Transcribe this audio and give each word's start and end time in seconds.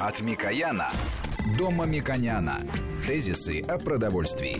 От 0.00 0.22
Микояна 0.22 0.88
до 1.58 1.70
Мамиконяна. 1.70 2.62
Тезисы 3.06 3.60
о 3.60 3.78
продовольствии. 3.78 4.56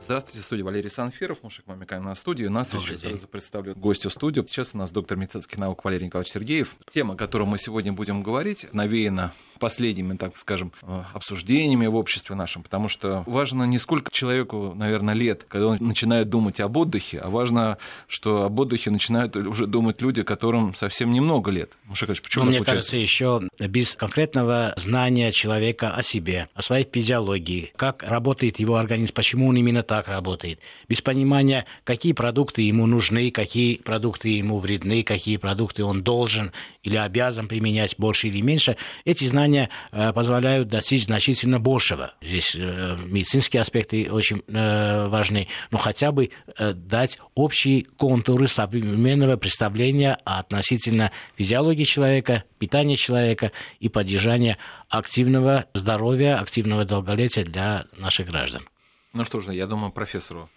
Здравствуйте, 0.00 0.40
студия 0.40 0.64
Валерий 0.64 0.88
Санфиров, 0.88 1.42
Мушек 1.42 1.66
Мамикан 1.66 2.02
на 2.02 2.14
студии. 2.14 2.46
Нас 2.46 2.72
еще 2.72 2.96
сразу 2.96 3.28
представлю 3.28 3.74
гостю 3.74 4.08
студию. 4.08 4.46
Сейчас 4.46 4.74
у 4.74 4.78
нас 4.78 4.90
доктор 4.90 5.18
медицинских 5.18 5.58
наук 5.58 5.84
Валерий 5.84 6.06
Николаевич 6.06 6.32
Сергеев. 6.32 6.76
Тема, 6.90 7.12
о 7.12 7.16
которой 7.18 7.44
мы 7.44 7.58
сегодня 7.58 7.92
будем 7.92 8.22
говорить, 8.22 8.66
навеяна 8.72 9.34
последними, 9.62 10.16
так 10.16 10.36
скажем, 10.36 10.72
э, 10.82 11.04
обсуждениями 11.14 11.86
в 11.86 11.94
обществе 11.94 12.34
нашем, 12.34 12.64
потому 12.64 12.88
что 12.88 13.22
важно 13.26 13.62
не 13.62 13.78
сколько 13.78 14.10
человеку, 14.10 14.72
наверное, 14.74 15.14
лет, 15.14 15.46
когда 15.48 15.68
он 15.68 15.76
начинает 15.78 16.28
думать 16.28 16.58
об 16.58 16.76
отдыхе, 16.76 17.20
а 17.20 17.30
важно, 17.30 17.78
что 18.08 18.42
об 18.42 18.58
отдыхе 18.58 18.90
начинают 18.90 19.36
уже 19.36 19.68
думать 19.68 20.02
люди, 20.02 20.24
которым 20.24 20.74
совсем 20.74 21.12
немного 21.12 21.52
лет. 21.52 21.70
Мушакович, 21.84 22.22
почему 22.22 22.44
ну, 22.44 22.50
Мне 22.50 22.58
получается? 22.58 22.90
кажется, 22.90 22.96
еще 22.96 23.48
без 23.60 23.94
конкретного 23.94 24.74
знания 24.76 25.30
человека 25.30 25.94
о 25.94 26.02
себе, 26.02 26.48
о 26.54 26.62
своей 26.62 26.84
физиологии, 26.90 27.72
как 27.76 28.02
работает 28.02 28.58
его 28.58 28.74
организм, 28.74 29.14
почему 29.14 29.46
он 29.46 29.56
именно 29.56 29.84
так 29.84 30.08
работает, 30.08 30.58
без 30.88 31.00
понимания, 31.02 31.66
какие 31.84 32.14
продукты 32.14 32.62
ему 32.62 32.86
нужны, 32.86 33.30
какие 33.30 33.76
продукты 33.76 34.30
ему 34.30 34.58
вредны, 34.58 35.04
какие 35.04 35.36
продукты 35.36 35.84
он 35.84 36.02
должен 36.02 36.50
или 36.82 36.96
обязан 36.96 37.46
применять 37.46 37.94
больше 37.96 38.26
или 38.26 38.40
меньше, 38.40 38.76
эти 39.04 39.24
знания 39.24 39.51
э, 39.60 40.12
позволяют 40.12 40.68
достичь 40.68 41.04
значительно 41.04 41.60
большего. 41.60 42.14
Здесь 42.20 42.54
э, 42.54 42.96
медицинские 43.04 43.60
аспекты 43.60 44.08
очень 44.10 44.42
э, 44.46 45.08
важны, 45.08 45.48
но 45.70 45.78
хотя 45.78 46.12
бы 46.12 46.30
дать 46.58 47.18
общие 47.34 47.84
контуры 47.84 48.48
современного 48.48 49.36
представления 49.36 50.18
относительно 50.24 51.12
физиологии 51.36 51.84
человека, 51.84 52.44
питания 52.58 52.96
человека 52.96 53.52
и 53.80 53.88
поддержания 53.88 54.58
активного 54.88 55.66
здоровья, 55.74 56.38
активного 56.38 56.84
долголетия 56.84 57.44
для 57.44 57.86
наших 57.96 58.26
граждан. 58.28 58.68
Ну 59.12 59.24
что 59.24 59.40
же, 59.40 59.54
я 59.54 59.66
думаю, 59.66 59.92
профессору 59.92 60.48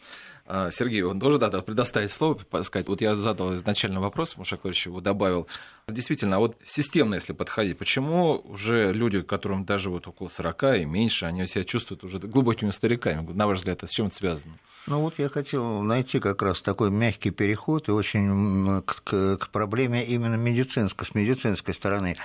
Сергей, 0.47 1.01
он 1.01 1.19
тоже 1.19 1.39
да, 1.39 1.49
предоставить 1.61 2.11
слово, 2.11 2.39
сказать. 2.63 2.87
Вот 2.87 3.01
я 3.01 3.15
задал 3.15 3.55
изначально 3.55 3.99
вопрос, 3.99 4.37
Маша 4.37 4.57
Клавич 4.57 4.85
его 4.85 5.01
добавил. 5.01 5.47
Действительно, 5.87 6.35
а 6.35 6.39
вот 6.39 6.57
системно, 6.63 7.15
если 7.15 7.33
подходить, 7.33 7.79
почему 7.79 8.41
уже 8.45 8.93
люди, 8.93 9.21
которым 9.21 9.65
даже 9.65 9.89
вот 9.89 10.07
около 10.07 10.29
40 10.29 10.63
и 10.81 10.85
меньше, 10.85 11.25
они 11.25 11.47
себя 11.47 11.63
чувствуют 11.63 12.03
уже 12.03 12.19
глубокими 12.19 12.69
стариками? 12.69 13.27
На 13.33 13.47
ваш 13.47 13.59
взгляд, 13.59 13.83
с 13.83 13.89
чем 13.89 14.07
это 14.07 14.15
связано? 14.15 14.53
Ну 14.87 15.01
вот 15.01 15.17
я 15.17 15.29
хотел 15.29 15.81
найти 15.81 16.19
как 16.19 16.43
раз 16.43 16.61
такой 16.61 16.91
мягкий 16.91 17.31
переход 17.31 17.87
и 17.87 17.91
очень 17.91 18.83
к, 18.83 19.01
к, 19.03 19.37
к 19.37 19.49
проблеме 19.49 20.05
именно 20.05 20.35
медицинской, 20.35 21.07
с 21.07 21.15
медицинской 21.15 21.73
стороны. 21.73 22.17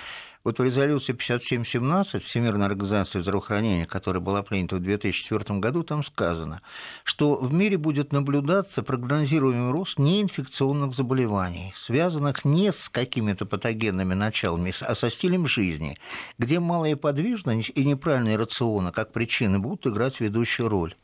Вот 0.43 0.57
в 0.57 0.63
резолюции 0.63 1.13
5717 1.13 2.23
Всемирной 2.23 2.65
организации 2.65 3.21
здравоохранения, 3.21 3.85
которая 3.85 4.21
была 4.21 4.41
принята 4.41 4.77
в 4.77 4.79
2004 4.79 5.59
году, 5.59 5.83
там 5.83 6.03
сказано, 6.03 6.61
что 7.03 7.35
в 7.35 7.53
мире 7.53 7.77
будет 7.77 8.11
наблюдаться 8.11 8.81
прогнозируемый 8.81 9.71
рост 9.71 9.99
неинфекционных 9.99 10.95
заболеваний, 10.95 11.73
связанных 11.75 12.43
не 12.43 12.71
с 12.71 12.89
какими-то 12.89 13.45
патогенными 13.45 14.15
началами, 14.15 14.73
а 14.81 14.95
со 14.95 15.11
стилем 15.11 15.45
жизни, 15.45 15.99
где 16.39 16.59
малая 16.59 16.95
подвижность 16.95 17.71
и 17.75 17.85
неправильные 17.85 18.37
рационы 18.37 18.91
как 18.91 19.13
причины 19.13 19.59
будут 19.59 19.85
играть 19.85 20.19
ведущую 20.19 20.69
роль. 20.69 20.95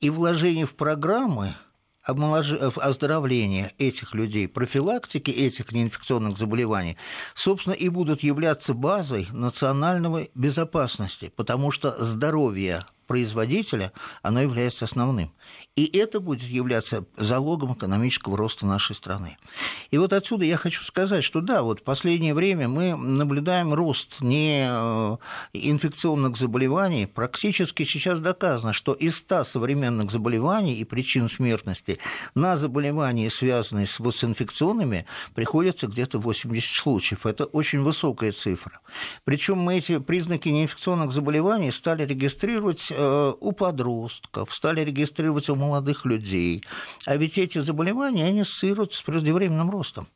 И 0.00 0.10
вложение 0.10 0.66
в 0.66 0.74
программы 0.74 1.54
оздоровления 2.04 3.72
этих 3.78 4.14
людей, 4.14 4.48
профилактики 4.48 5.30
этих 5.30 5.72
неинфекционных 5.72 6.38
заболеваний, 6.38 6.96
собственно, 7.34 7.74
и 7.74 7.88
будут 7.88 8.22
являться 8.22 8.74
базой 8.74 9.28
национальной 9.32 10.30
безопасности, 10.34 11.32
потому 11.36 11.70
что 11.70 11.96
здоровье 12.02 12.84
производителя, 13.06 13.92
оно 14.22 14.42
является 14.42 14.84
основным. 14.84 15.32
И 15.74 15.86
это 15.98 16.20
будет 16.20 16.42
являться 16.42 17.06
залогом 17.16 17.72
экономического 17.72 18.36
роста 18.36 18.66
нашей 18.66 18.94
страны. 18.94 19.38
И 19.90 19.98
вот 19.98 20.12
отсюда 20.12 20.44
я 20.44 20.56
хочу 20.58 20.82
сказать, 20.82 21.24
что 21.24 21.40
да, 21.40 21.62
вот 21.62 21.80
в 21.80 21.82
последнее 21.82 22.34
время 22.34 22.68
мы 22.68 22.94
наблюдаем 22.94 23.72
рост 23.72 24.20
не 24.20 24.66
э, 24.68 25.16
инфекционных 25.54 26.36
заболеваний. 26.36 27.06
Практически 27.06 27.84
сейчас 27.84 28.20
доказано, 28.20 28.74
что 28.74 28.92
из 28.92 29.16
100 29.16 29.44
современных 29.44 30.10
заболеваний 30.10 30.74
и 30.74 30.84
причин 30.84 31.28
смертности 31.30 31.98
на 32.34 32.58
заболевания, 32.58 33.30
связанные 33.30 33.86
с, 33.86 33.98
с 33.98 34.24
инфекционными, 34.24 35.06
приходится 35.34 35.86
где-то 35.86 36.18
80 36.18 36.74
случаев. 36.74 37.24
Это 37.24 37.46
очень 37.46 37.80
высокая 37.80 38.32
цифра. 38.32 38.80
Причем 39.24 39.58
мы 39.58 39.78
эти 39.78 39.98
признаки 39.98 40.50
неинфекционных 40.50 41.12
заболеваний 41.12 41.72
стали 41.72 42.04
регистрировать 42.04 42.91
у 43.40 43.52
подростков, 43.52 44.54
стали 44.54 44.82
регистрировать 44.82 45.48
у 45.48 45.56
молодых 45.56 46.04
людей. 46.04 46.64
А 47.06 47.16
ведь 47.16 47.38
эти 47.38 47.58
заболевания, 47.58 48.26
они 48.26 48.40
ассоциируются 48.40 48.98
с 48.98 49.02
преждевременным 49.02 49.70
ростом. 49.70 50.08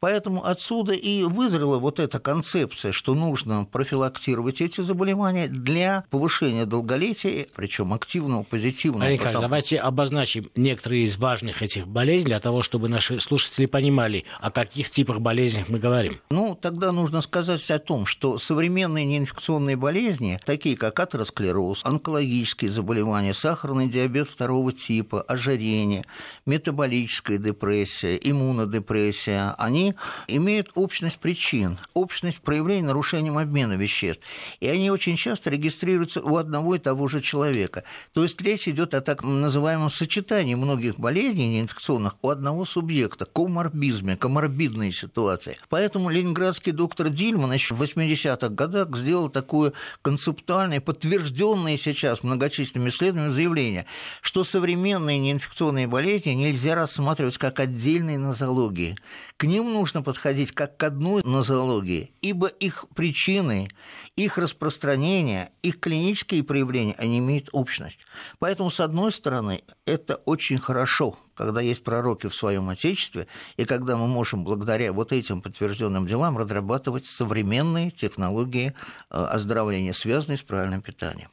Поэтому 0.00 0.44
отсюда 0.44 0.94
и 0.94 1.24
вызрела 1.24 1.78
вот 1.78 2.00
эта 2.00 2.18
концепция, 2.18 2.92
что 2.92 3.14
нужно 3.14 3.64
профилактировать 3.64 4.60
эти 4.60 4.80
заболевания 4.80 5.46
для 5.46 6.04
повышения 6.10 6.66
долголетия, 6.66 7.46
причем 7.54 7.92
активного, 7.92 8.42
позитивного. 8.42 9.06
Александр, 9.06 9.28
потому... 9.30 9.46
давайте 9.46 9.76
обозначим 9.78 10.50
некоторые 10.56 11.04
из 11.04 11.18
важных 11.18 11.62
этих 11.62 11.86
болезней 11.86 12.30
для 12.30 12.40
того, 12.40 12.62
чтобы 12.62 12.88
наши 12.88 13.20
слушатели 13.20 13.66
понимали, 13.66 14.24
о 14.40 14.50
каких 14.50 14.90
типах 14.90 15.20
болезней 15.20 15.64
мы 15.68 15.78
говорим. 15.78 16.20
Ну, 16.30 16.58
тогда 16.60 16.92
нужно 16.92 17.20
сказать 17.20 17.70
о 17.70 17.78
том, 17.78 18.06
что 18.06 18.38
современные 18.38 19.04
неинфекционные 19.04 19.76
болезни, 19.76 20.40
такие 20.44 20.76
как 20.76 20.98
атеросклероз, 20.98 21.82
онкологические 22.20 22.70
заболевания, 22.70 23.34
сахарный 23.34 23.88
диабет 23.88 24.28
второго 24.28 24.72
типа, 24.72 25.22
ожирение, 25.22 26.04
метаболическая 26.46 27.38
депрессия, 27.38 28.16
иммунодепрессия, 28.16 29.54
они 29.58 29.94
имеют 30.28 30.70
общность 30.74 31.18
причин, 31.18 31.78
общность 31.94 32.40
проявления 32.40 32.88
нарушением 32.88 33.38
обмена 33.38 33.72
веществ. 33.74 34.22
И 34.60 34.68
они 34.68 34.90
очень 34.90 35.16
часто 35.16 35.50
регистрируются 35.50 36.20
у 36.20 36.36
одного 36.36 36.74
и 36.74 36.78
того 36.78 37.08
же 37.08 37.22
человека. 37.22 37.84
То 38.12 38.22
есть 38.22 38.40
речь 38.42 38.68
идет 38.68 38.94
о 38.94 39.00
так 39.00 39.24
называемом 39.24 39.90
сочетании 39.90 40.54
многих 40.54 40.98
болезней 40.98 41.48
неинфекционных 41.48 42.16
у 42.22 42.28
одного 42.28 42.64
субъекта, 42.64 43.24
коморбизме, 43.24 44.16
коморбидной 44.16 44.92
ситуации. 44.92 45.56
Поэтому 45.68 46.10
ленинградский 46.10 46.72
доктор 46.72 47.08
Дильман 47.08 47.52
еще 47.52 47.74
в 47.74 47.82
80-х 47.82 48.48
годах 48.50 48.96
сделал 48.96 49.30
такое 49.30 49.72
концептуальное, 50.02 50.80
подтвержденное 50.80 51.78
сейчас 51.78 52.09
многочисленными 52.22 52.90
исследованиями 52.90 53.32
заявление, 53.32 53.86
что 54.20 54.44
современные 54.44 55.18
неинфекционные 55.18 55.86
болезни 55.86 56.30
нельзя 56.30 56.74
рассматривать 56.74 57.38
как 57.38 57.60
отдельные 57.60 58.18
нозологии. 58.18 58.96
К 59.36 59.44
ним 59.44 59.72
нужно 59.72 60.02
подходить 60.02 60.52
как 60.52 60.76
к 60.76 60.82
одной 60.84 61.22
нозологии, 61.24 62.12
ибо 62.20 62.46
их 62.48 62.86
причины, 62.94 63.68
их 64.16 64.38
распространение, 64.38 65.50
их 65.62 65.80
клинические 65.80 66.42
проявления, 66.44 66.94
они 66.98 67.18
имеют 67.18 67.48
общность. 67.52 67.98
Поэтому, 68.38 68.70
с 68.70 68.80
одной 68.80 69.12
стороны, 69.12 69.62
это 69.86 70.16
очень 70.26 70.58
хорошо, 70.58 71.18
когда 71.34 71.60
есть 71.60 71.82
пророки 71.82 72.26
в 72.26 72.34
своем 72.34 72.68
Отечестве, 72.68 73.26
и 73.56 73.64
когда 73.64 73.96
мы 73.96 74.06
можем 74.06 74.44
благодаря 74.44 74.92
вот 74.92 75.12
этим 75.12 75.40
подтвержденным 75.40 76.06
делам 76.06 76.36
разрабатывать 76.36 77.06
современные 77.06 77.90
технологии 77.90 78.74
э, 79.10 79.16
оздоровления, 79.16 79.92
связанные 79.92 80.36
с 80.36 80.42
правильным 80.42 80.82
питанием. 80.82 81.30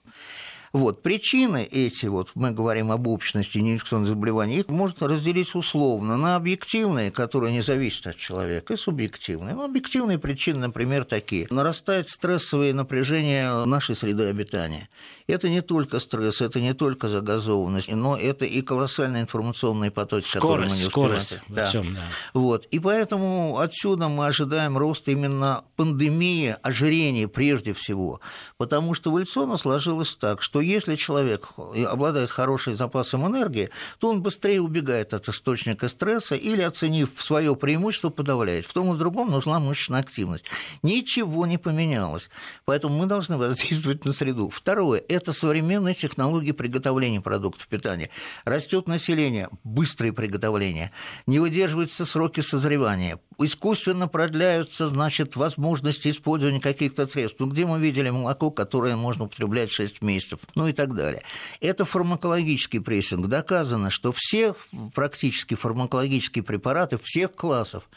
Вот. 0.77 1.01
Причины 1.01 1.63
эти, 1.63 2.05
вот, 2.05 2.29
мы 2.35 2.51
говорим 2.51 2.91
об 2.91 3.07
общности 3.07 3.57
неинфекционных 3.57 4.09
заболеваний, 4.09 4.59
их 4.59 4.67
можно 4.67 5.07
разделить 5.07 5.55
условно 5.55 6.17
на 6.17 6.35
объективные, 6.35 7.09
которые 7.09 7.51
не 7.51 7.61
зависят 7.61 8.05
от 8.05 8.17
человека, 8.17 8.75
и 8.75 8.77
субъективные. 8.77 9.55
Ну, 9.55 9.63
объективные 9.63 10.19
причины, 10.19 10.59
например, 10.59 11.03
такие. 11.05 11.47
Нарастает 11.49 12.09
стрессовое 12.09 12.75
напряжение 12.75 13.65
нашей 13.65 13.95
среды 13.95 14.25
обитания. 14.25 14.87
Это 15.25 15.49
не 15.49 15.61
только 15.61 15.99
стресс, 15.99 16.41
это 16.41 16.61
не 16.61 16.75
только 16.75 17.09
загазованность, 17.09 17.91
но 17.91 18.15
это 18.15 18.45
и 18.45 18.61
колоссальные 18.61 19.23
информационные 19.23 19.89
потоки, 19.89 20.27
скорость, 20.27 20.41
которые 20.41 20.69
мы 20.69 20.77
не 20.77 20.85
успеваем. 20.85 21.19
Скорость 21.19 21.39
да. 21.49 21.65
всем, 21.65 21.95
да. 21.95 22.01
Вот. 22.35 22.65
И 22.65 22.79
поэтому 22.79 23.57
отсюда 23.57 24.09
мы 24.09 24.27
ожидаем 24.27 24.77
роста 24.77 25.09
именно 25.09 25.63
пандемии 25.75 26.55
ожирения 26.61 27.27
прежде 27.27 27.73
всего. 27.73 28.21
Потому 28.57 28.93
что 28.93 29.09
эволюционно 29.09 29.57
сложилось 29.57 30.15
так, 30.15 30.43
что 30.43 30.61
если 30.67 30.95
человек 30.95 31.49
обладает 31.87 32.29
хорошим 32.29 32.75
запасом 32.75 33.27
энергии, 33.27 33.69
то 33.99 34.09
он 34.09 34.21
быстрее 34.21 34.61
убегает 34.61 35.13
от 35.13 35.27
источника 35.29 35.89
стресса 35.89 36.35
или, 36.35 36.61
оценив 36.61 37.09
свое 37.17 37.55
преимущество, 37.55 38.09
подавляет. 38.09 38.65
В 38.65 38.73
том 38.73 38.91
и 38.91 38.95
в 38.95 38.97
другом 38.97 39.29
нужна 39.29 39.59
мышечная 39.59 40.01
активность. 40.01 40.45
Ничего 40.83 41.45
не 41.45 41.57
поменялось. 41.57 42.29
Поэтому 42.65 42.97
мы 42.97 43.05
должны 43.05 43.37
воздействовать 43.37 44.05
на 44.05 44.13
среду. 44.13 44.49
Второе– 44.49 45.03
это 45.07 45.33
современные 45.33 45.95
технологии 45.95 46.51
приготовления 46.51 47.21
продуктов 47.21 47.67
питания. 47.67 48.09
Растет 48.45 48.87
население, 48.87 49.49
быстрое 49.63 50.13
приготовление, 50.13 50.91
не 51.25 51.39
выдерживаются 51.39 52.05
сроки 52.05 52.41
созревания, 52.41 53.19
искусственно 53.39 54.07
продляются, 54.07 54.87
значит, 54.87 55.35
возможности 55.35 56.09
использования 56.09 56.59
каких-то 56.59 57.07
средств. 57.07 57.39
Ну, 57.39 57.47
где 57.47 57.65
мы 57.65 57.79
видели 57.79 58.09
молоко, 58.09 58.51
которое 58.51 58.95
можно 58.95 59.25
употреблять 59.25 59.71
6 59.71 60.01
месяцев, 60.01 60.39
ну 60.55 60.67
и 60.67 60.73
так 60.73 60.95
далее. 60.95 61.23
Это 61.61 61.85
фармакологический 61.85 62.81
прессинг. 62.81 63.27
Доказано, 63.27 63.89
что 63.89 64.13
все 64.15 64.55
практически 64.93 65.55
фармакологические 65.55 66.43
препараты 66.43 66.97
всех 67.01 67.33
классов, 67.33 67.89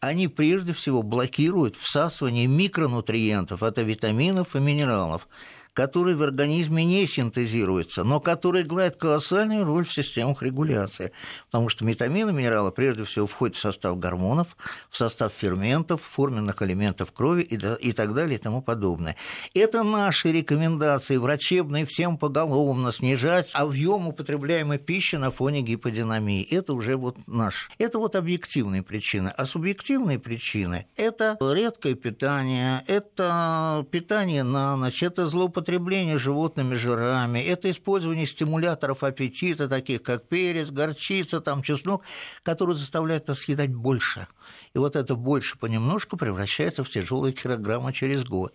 они 0.00 0.28
прежде 0.28 0.72
всего 0.72 1.02
блокируют 1.02 1.76
всасывание 1.76 2.46
микронутриентов, 2.46 3.62
это 3.62 3.82
витаминов 3.82 4.56
и 4.56 4.60
минералов 4.60 5.28
которые 5.76 6.16
в 6.16 6.22
организме 6.22 6.86
не 6.86 7.06
синтезируются, 7.06 8.02
но 8.02 8.18
которые 8.18 8.64
играют 8.64 8.96
колоссальную 8.96 9.62
роль 9.64 9.84
в 9.84 9.92
системах 9.92 10.42
регуляции. 10.42 11.12
Потому 11.50 11.68
что 11.68 11.84
витамины, 11.84 12.32
минералы 12.32 12.72
прежде 12.72 13.04
всего 13.04 13.26
входят 13.26 13.56
в 13.56 13.60
состав 13.60 13.98
гормонов, 13.98 14.56
в 14.88 14.96
состав 14.96 15.34
ферментов, 15.34 16.00
форменных 16.00 16.62
элементов 16.62 17.12
крови 17.12 17.42
и, 17.42 17.56
и 17.56 17.92
так 17.92 18.14
далее 18.14 18.38
и 18.38 18.42
тому 18.42 18.62
подобное. 18.62 19.16
Это 19.52 19.82
наши 19.82 20.32
рекомендации 20.32 21.18
врачебные 21.18 21.84
всем 21.84 22.16
поголовно 22.16 22.90
снижать 22.90 23.50
объем 23.52 24.08
употребляемой 24.08 24.78
пищи 24.78 25.16
на 25.16 25.30
фоне 25.30 25.60
гиподинамии. 25.60 26.42
Это 26.42 26.72
уже 26.72 26.96
вот 26.96 27.18
наш. 27.26 27.68
Это 27.76 27.98
вот 27.98 28.16
объективные 28.16 28.82
причины. 28.82 29.30
А 29.36 29.44
субъективные 29.44 30.18
причины– 30.18 30.86
это 30.96 31.36
редкое 31.38 31.94
питание, 31.94 32.82
это 32.86 33.86
питание 33.90 34.42
на 34.42 34.74
ночь, 34.76 35.02
это 35.02 35.28
злоупотребление 35.28 35.65
злоупотребление 35.66 36.18
животными 36.18 36.74
жирами, 36.74 37.40
это 37.40 37.70
использование 37.70 38.26
стимуляторов 38.26 39.02
аппетита, 39.02 39.68
таких 39.68 40.02
как 40.02 40.28
перец, 40.28 40.70
горчица, 40.70 41.40
там, 41.40 41.62
чеснок, 41.62 42.02
которые 42.42 42.76
заставляют 42.76 43.28
нас 43.28 43.40
съедать 43.40 43.74
больше. 43.74 44.26
И 44.74 44.78
вот 44.78 44.94
это 44.94 45.14
больше 45.14 45.58
понемножку 45.58 46.16
превращается 46.16 46.84
в 46.84 46.90
тяжелые 46.90 47.32
килограммы 47.32 47.92
через 47.92 48.24
год. 48.24 48.52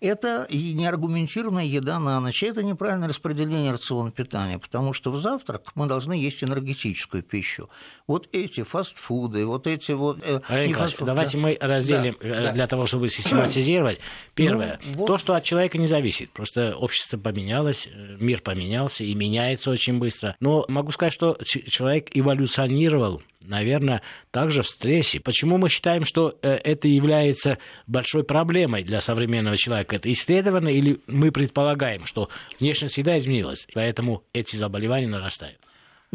Это 0.00 0.46
и 0.48 0.74
неаргументированная 0.74 1.64
еда 1.64 1.98
на 1.98 2.20
ночь, 2.20 2.42
это 2.42 2.62
неправильное 2.62 3.08
распределение 3.08 3.72
рациона 3.72 4.10
питания, 4.10 4.58
потому 4.58 4.92
что 4.92 5.10
в 5.10 5.20
завтрак 5.20 5.72
мы 5.74 5.86
должны 5.86 6.12
есть 6.12 6.44
энергетическую 6.44 7.22
пищу. 7.22 7.68
Вот 8.06 8.28
эти 8.32 8.62
фастфуды, 8.62 9.46
вот 9.46 9.66
эти 9.66 9.92
вот... 9.92 10.18
Э, 10.26 10.40
фастфуд, 10.74 11.06
давайте 11.06 11.38
да. 11.38 11.42
мы 11.42 11.58
разделим 11.60 12.16
да, 12.20 12.26
э, 12.26 12.40
для 12.40 12.52
да. 12.52 12.66
того, 12.66 12.86
чтобы 12.86 13.08
систематизировать. 13.08 13.98
Первое, 14.34 14.78
ну, 14.84 14.92
вот... 14.92 15.06
то, 15.06 15.18
что 15.18 15.34
от 15.34 15.44
человека 15.44 15.78
не 15.78 15.86
зависит. 15.86 16.30
Просто 16.32 16.51
общество 16.56 17.18
поменялось, 17.18 17.86
э, 17.86 18.16
мир 18.18 18.40
поменялся 18.40 19.04
и 19.04 19.14
меняется 19.14 19.70
очень 19.70 19.98
быстро. 19.98 20.36
Но 20.40 20.64
могу 20.68 20.90
сказать, 20.90 21.12
что 21.12 21.38
человек 21.44 22.08
эволюционировал 22.14 23.22
наверное, 23.44 24.02
также 24.30 24.62
в 24.62 24.68
стрессе. 24.68 25.18
Почему 25.18 25.58
мы 25.58 25.68
считаем, 25.68 26.04
что 26.04 26.38
э, 26.42 26.54
это 26.62 26.86
является 26.86 27.58
большой 27.88 28.22
проблемой 28.22 28.84
для 28.84 29.00
современного 29.00 29.56
человека? 29.56 29.96
Это 29.96 30.12
исследовано 30.12 30.68
или 30.68 31.00
мы 31.08 31.32
предполагаем, 31.32 32.06
что 32.06 32.28
внешняя 32.60 32.88
среда 32.88 33.18
изменилась, 33.18 33.66
поэтому 33.74 34.22
эти 34.32 34.54
заболевания 34.54 35.08
нарастают? 35.08 35.58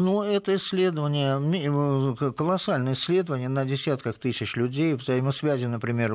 Ну, 0.00 0.22
это 0.22 0.54
исследование, 0.54 1.40
э, 1.40 2.30
колоссальное 2.30 2.92
исследование 2.92 3.48
на 3.48 3.64
десятках 3.64 4.16
тысяч 4.16 4.54
людей, 4.54 4.94
взаимосвязи, 4.94 5.64
например, 5.64 6.12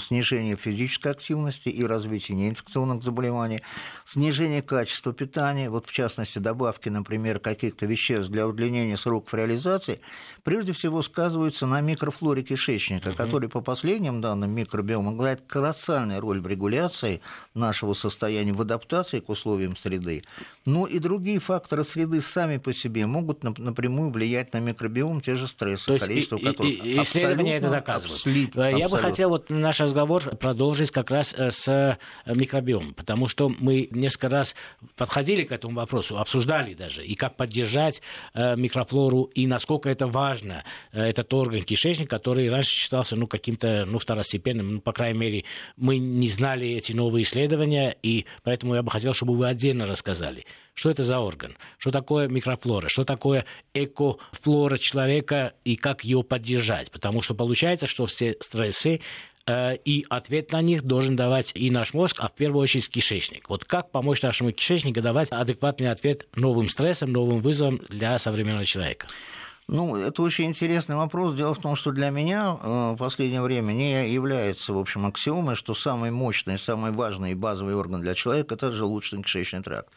снижение 0.00 0.56
физической 0.56 1.08
активности 1.12 1.68
и 1.68 1.84
развитие 1.84 2.34
неинфекционных 2.34 3.02
заболеваний, 3.02 3.60
снижение 4.06 4.62
качества 4.62 5.12
питания, 5.12 5.68
вот 5.68 5.86
в 5.86 5.92
частности 5.92 6.38
добавки, 6.38 6.88
например, 6.88 7.40
каких-то 7.40 7.84
веществ 7.84 8.30
для 8.30 8.48
удлинения 8.48 8.96
сроков 8.96 9.34
реализации, 9.34 10.00
прежде 10.42 10.72
всего 10.72 11.02
сказываются 11.02 11.66
на 11.66 11.82
микрофлоре 11.82 12.42
кишечника, 12.42 13.08
угу. 13.08 13.16
который, 13.16 13.50
по 13.50 13.60
последним 13.60 14.22
данным 14.22 14.52
микробиома, 14.52 15.12
играет 15.12 15.42
колоссальную 15.46 16.22
роль 16.22 16.40
в 16.40 16.46
регуляции 16.46 17.20
нашего 17.52 17.92
состояния, 17.92 18.54
в 18.54 18.62
адаптации 18.62 19.20
к 19.20 19.28
условиям 19.28 19.76
среды. 19.76 20.22
Но 20.64 20.86
и 20.86 20.98
другие 20.98 21.38
факторы 21.38 21.84
среды 21.84 22.22
сами 22.22 22.56
по 22.56 22.72
себе 22.72 22.93
себе 22.94 23.06
могут 23.06 23.42
напрямую 23.42 24.10
влиять 24.10 24.52
на 24.52 24.58
микробиом 24.58 25.20
те 25.20 25.36
же 25.36 25.48
стрессы, 25.48 25.86
То 25.86 25.98
количество 25.98 26.36
и, 26.36 26.44
которых 26.44 26.72
и, 26.72 27.02
исследования 27.02 27.56
это 27.56 27.70
доказывают. 27.70 28.14
Абслит, 28.14 28.54
Я 28.54 28.62
абсолютно. 28.62 28.88
бы 28.88 28.98
хотел 28.98 29.28
вот 29.30 29.50
наш 29.50 29.80
разговор 29.80 30.36
продолжить 30.36 30.90
как 30.90 31.10
раз 31.10 31.34
э, 31.36 31.50
с 31.50 31.68
э, 31.68 31.96
микробиомом, 32.26 32.94
потому 32.94 33.28
что 33.28 33.48
мы 33.48 33.88
несколько 33.90 34.28
раз 34.28 34.54
подходили 34.96 35.44
к 35.44 35.52
этому 35.52 35.74
вопросу, 35.74 36.18
обсуждали 36.18 36.74
даже, 36.74 37.04
и 37.04 37.14
как 37.14 37.36
поддержать 37.36 38.00
э, 38.34 38.56
микрофлору, 38.56 39.24
и 39.34 39.46
насколько 39.46 39.88
это 39.88 40.06
важно, 40.06 40.64
этот 40.92 41.32
орган 41.34 41.62
кишечник, 41.62 42.08
который 42.08 42.48
раньше 42.48 42.70
считался 42.70 43.16
ну, 43.16 43.26
каким-то 43.26 43.84
ну, 43.86 43.98
второстепенным, 43.98 44.74
ну, 44.74 44.80
по 44.80 44.92
крайней 44.92 45.18
мере, 45.18 45.44
мы 45.76 45.98
не 45.98 46.28
знали 46.28 46.68
эти 46.68 46.92
новые 46.92 47.24
исследования, 47.24 47.96
и 48.02 48.26
поэтому 48.42 48.74
я 48.74 48.82
бы 48.82 48.90
хотел, 48.90 49.14
чтобы 49.14 49.36
вы 49.36 49.48
отдельно 49.48 49.86
рассказали, 49.86 50.46
что 50.74 50.90
это 50.90 51.04
за 51.04 51.20
орган, 51.20 51.56
что 51.78 51.90
такое 51.90 52.28
микрофлора, 52.28 52.64
флора, 52.64 52.88
что 52.88 53.04
такое 53.04 53.44
экофлора 53.72 54.76
человека 54.78 55.54
и 55.64 55.76
как 55.76 56.04
ее 56.04 56.22
поддержать. 56.22 56.90
Потому 56.90 57.22
что 57.22 57.34
получается, 57.34 57.86
что 57.86 58.06
все 58.06 58.36
стрессы 58.40 59.00
э, 59.46 59.76
и 59.76 60.04
ответ 60.08 60.52
на 60.52 60.60
них 60.60 60.82
должен 60.82 61.16
давать 61.16 61.52
и 61.54 61.70
наш 61.70 61.94
мозг, 61.94 62.16
а 62.20 62.28
в 62.28 62.34
первую 62.34 62.62
очередь 62.62 62.88
кишечник. 62.88 63.48
Вот 63.48 63.64
как 63.64 63.90
помочь 63.90 64.22
нашему 64.22 64.52
кишечнику 64.52 65.00
давать 65.00 65.30
адекватный 65.30 65.90
ответ 65.90 66.26
новым 66.34 66.68
стрессам, 66.68 67.12
новым 67.12 67.40
вызовам 67.40 67.80
для 67.88 68.18
современного 68.18 68.66
человека? 68.66 69.06
Ну, 69.66 69.96
это 69.96 70.20
очень 70.20 70.44
интересный 70.44 70.94
вопрос. 70.94 71.34
Дело 71.36 71.54
в 71.54 71.58
том, 71.58 71.74
что 71.74 71.90
для 71.90 72.10
меня 72.10 72.58
э, 72.60 72.92
в 72.92 72.96
последнее 72.96 73.40
время 73.40 73.72
не 73.72 74.10
является, 74.10 74.74
в 74.74 74.78
общем, 74.78 75.06
аксиомой, 75.06 75.54
что 75.54 75.74
самый 75.74 76.10
мощный, 76.10 76.58
самый 76.58 76.92
важный 76.92 77.32
и 77.32 77.34
базовый 77.34 77.74
орган 77.74 78.02
для 78.02 78.14
человека– 78.14 78.54
это 78.56 78.72
желудочно-кишечный 78.72 79.62
тракт 79.62 79.88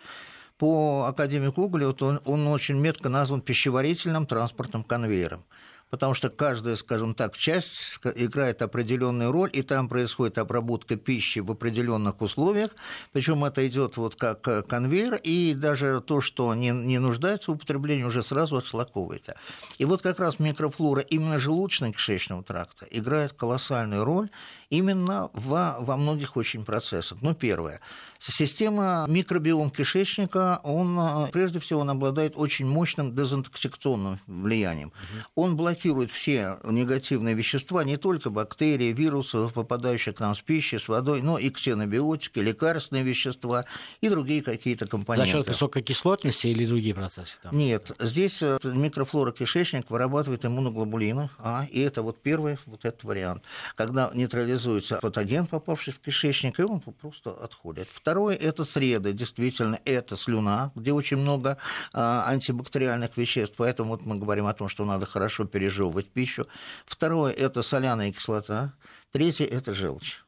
по 0.58 1.06
академику 1.08 1.64
Уголю 1.64 1.96
он, 2.00 2.22
он 2.26 2.48
очень 2.48 2.78
метко 2.78 3.10
назван 3.10 3.42
пищеварительным 3.42 4.26
транспортным 4.26 4.84
конвейером 4.84 5.44
потому 5.90 6.14
что 6.14 6.30
каждая, 6.30 6.76
скажем 6.76 7.16
так, 7.16 7.38
часть 7.38 8.00
играет 8.16 8.62
определенную 8.62 9.32
роль, 9.32 9.50
и 9.54 9.62
там 9.62 9.88
происходит 9.88 10.38
обработка 10.38 10.96
пищи 10.96 11.40
в 11.40 11.52
определенных 11.52 12.22
условиях, 12.22 12.72
причем 13.14 13.46
это 13.46 13.66
идет 13.68 13.98
вот 13.98 14.16
как 14.16 14.48
э, 14.48 14.62
конвейер, 14.64 15.16
и 15.16 15.54
даже 15.54 16.02
то, 16.02 16.22
что 16.22 16.54
не, 16.54 16.72
не 16.72 17.00
нуждается 17.00 17.52
в 17.52 17.56
употреблении, 17.56 18.04
уже 18.04 18.24
сразу 18.24 18.58
отшлаковывается. 18.58 19.36
И 19.78 19.86
вот 19.86 20.02
как 20.02 20.20
раз 20.20 20.40
микрофлора 20.40 21.02
именно 21.02 21.36
желудочно-кишечного 21.36 22.44
тракта 22.44 22.86
играет 22.90 23.34
колоссальную 23.34 24.04
роль 24.04 24.30
именно 24.70 25.30
во, 25.34 25.78
во 25.80 25.98
многих 25.98 26.38
очень 26.38 26.66
процессах. 26.66 27.20
Ну, 27.22 27.34
первое. 27.34 27.80
Система 28.20 29.06
микробиом 29.08 29.70
кишечника, 29.70 30.60
он, 30.64 30.98
э, 31.00 31.28
прежде 31.32 31.60
всего, 31.60 31.82
он 31.82 31.90
обладает 31.90 32.34
очень 32.36 32.66
мощным 32.66 33.14
дезинтоксикационным 33.16 34.20
влиянием. 34.26 34.88
Угу. 34.88 35.44
Он 35.44 35.56
блокирует 35.56 36.12
все 36.12 36.58
негативные 36.64 37.36
вещества, 37.36 37.84
не 37.84 37.98
только 37.98 38.30
бактерии, 38.30 38.92
вирусы, 38.92 39.50
попадающие 39.50 40.14
к 40.14 40.20
нам 40.20 40.36
с 40.36 40.42
пищей, 40.42 40.80
с 40.80 40.88
водой, 40.88 41.22
но 41.22 41.38
и 41.38 41.50
ксенобиотики, 41.50 42.40
лекарственные 42.40 43.04
вещества 43.04 43.66
и 44.02 44.10
другие 44.10 44.42
какие-то 44.42 44.88
компоненты. 44.88 45.32
За 45.32 45.38
счет 45.38 45.48
высокой 45.48 45.84
кислотности 45.84 46.48
или 46.48 46.66
другие 46.66 46.96
процессы? 46.96 47.38
Там? 47.44 47.56
Нет, 47.56 47.92
здесь 48.00 48.42
э, 48.42 48.58
микрофлора 48.64 49.32
кишечника 49.32 49.92
вырабатывает 49.92 50.44
иммуноглобулины, 50.44 51.30
а, 51.38 51.68
и 51.70 51.80
это 51.82 52.02
вот 52.02 52.20
первый 52.22 52.58
вот 52.66 52.84
этот 52.84 53.04
вариант, 53.04 53.44
когда 53.76 54.10
нейтрализуется 54.14 54.57
патоген, 55.02 55.48
попавший 55.48 55.94
в 55.94 56.00
кишечник, 56.00 56.60
и 56.60 56.64
он 56.64 56.80
просто 56.80 57.32
отходит. 57.32 57.88
Второе– 57.92 58.36
это 58.42 58.66
среды, 58.66 59.14
действительно, 59.14 59.80
это 59.86 60.16
слюна, 60.16 60.72
где 60.76 60.92
очень 60.94 61.18
много 61.18 61.58
а, 61.94 62.26
антибактериальных 62.28 63.18
веществ, 63.18 63.56
поэтому 63.58 63.92
вот 63.92 64.06
мы 64.06 64.18
говорим 64.18 64.46
о 64.48 64.54
том, 64.54 64.70
что 64.70 64.86
надо 64.86 65.06
хорошо 65.06 65.46
пережевывать 65.46 66.08
пищу. 66.08 66.46
Второе– 66.86 67.34
это 67.34 67.64
соляная 67.64 68.12
кислота. 68.12 68.74
Третье– 69.12 69.46
это 69.52 69.74
желчь. 69.74 70.27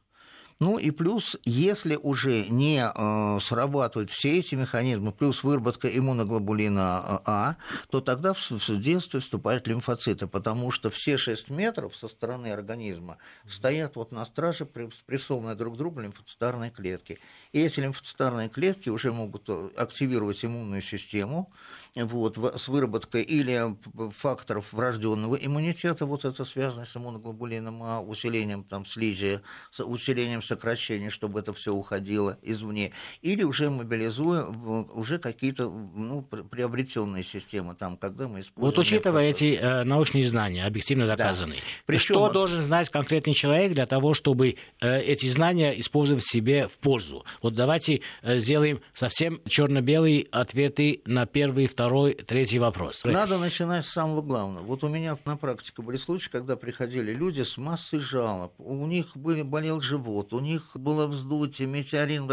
Ну 0.60 0.76
и 0.76 0.90
плюс, 0.90 1.38
если 1.46 1.96
уже 1.96 2.46
не 2.48 2.84
э, 2.84 3.38
срабатывают 3.40 4.10
все 4.10 4.40
эти 4.40 4.54
механизмы, 4.54 5.10
плюс 5.10 5.42
выработка 5.42 5.88
иммуноглобулина 5.88 7.22
А, 7.24 7.56
то 7.88 8.02
тогда 8.02 8.34
в, 8.34 8.50
в 8.50 8.80
действие 8.80 9.22
вступают 9.22 9.66
лимфоциты, 9.66 10.26
потому 10.26 10.70
что 10.70 10.90
все 10.90 11.16
6 11.16 11.48
метров 11.48 11.96
со 11.96 12.08
стороны 12.08 12.48
организма 12.48 13.16
стоят 13.48 13.96
вот 13.96 14.12
на 14.12 14.26
страже, 14.26 14.68
спрессованные 14.98 15.54
друг 15.54 15.76
к 15.76 15.78
другу 15.78 16.00
лимфоцитарные 16.00 16.70
клетки. 16.70 17.18
И 17.52 17.60
эти 17.62 17.80
лимфоцитарные 17.80 18.50
клетки 18.50 18.90
уже 18.90 19.14
могут 19.14 19.48
э, 19.48 19.70
активировать 19.78 20.44
иммунную 20.44 20.82
систему, 20.82 21.50
вот, 21.96 22.36
с 22.36 22.68
выработкой 22.68 23.22
или 23.22 23.76
факторов 24.12 24.74
врожденного 24.74 25.36
иммунитета, 25.36 26.04
вот 26.04 26.26
это 26.26 26.44
связано 26.44 26.84
с 26.84 26.94
иммуноглобулином 26.94 27.82
А, 27.82 28.00
усилением 28.02 28.62
там, 28.62 28.84
слизи, 28.84 29.40
с 29.70 29.82
усилением 29.82 30.42
сокращение, 30.50 31.10
чтобы 31.10 31.38
это 31.38 31.52
все 31.52 31.72
уходило 31.72 32.36
извне, 32.42 32.90
или 33.22 33.44
уже 33.44 33.70
мобилизуем 33.70 34.90
уже 34.92 35.18
какие-то 35.18 35.70
ну, 35.70 36.22
приобретенные 36.22 37.22
системы, 37.22 37.76
там, 37.76 37.96
когда 37.96 38.26
мы 38.26 38.40
используем... 38.40 38.74
Вот 38.74 38.78
учитывая 38.78 39.30
эти 39.30 39.54
э, 39.54 39.84
научные 39.84 40.24
знания, 40.24 40.64
объективно 40.66 41.06
доказанные, 41.06 41.58
да. 41.58 41.64
Причем... 41.86 42.14
что 42.14 42.30
должен 42.30 42.60
знать 42.60 42.90
конкретный 42.90 43.34
человек 43.34 43.74
для 43.74 43.86
того, 43.86 44.14
чтобы 44.14 44.56
э, 44.80 45.00
эти 45.02 45.26
знания 45.26 45.78
использовать 45.78 46.24
себе 46.24 46.66
в 46.66 46.78
пользу? 46.78 47.24
Вот 47.42 47.54
давайте 47.54 48.00
э, 48.22 48.38
сделаем 48.38 48.80
совсем 48.92 49.40
черно-белые 49.46 50.26
ответы 50.32 51.02
на 51.04 51.26
первый, 51.26 51.66
второй, 51.66 52.14
третий 52.14 52.58
вопрос. 52.58 53.02
Надо 53.04 53.38
начинать 53.38 53.84
с 53.84 53.90
самого 53.90 54.22
главного. 54.22 54.64
Вот 54.64 54.82
у 54.82 54.88
меня 54.88 55.16
на 55.24 55.36
практике 55.36 55.82
были 55.82 55.96
случаи, 55.96 56.28
когда 56.28 56.56
приходили 56.56 57.12
люди 57.12 57.42
с 57.42 57.56
массой 57.56 58.00
жалоб. 58.00 58.52
У 58.58 58.86
них 58.86 59.16
были, 59.16 59.42
болел 59.42 59.80
живот, 59.80 60.32
у 60.32 60.39
них 60.40 60.70
было 60.74 61.06
вздутие, 61.06 61.68
метеорин. 61.68 62.28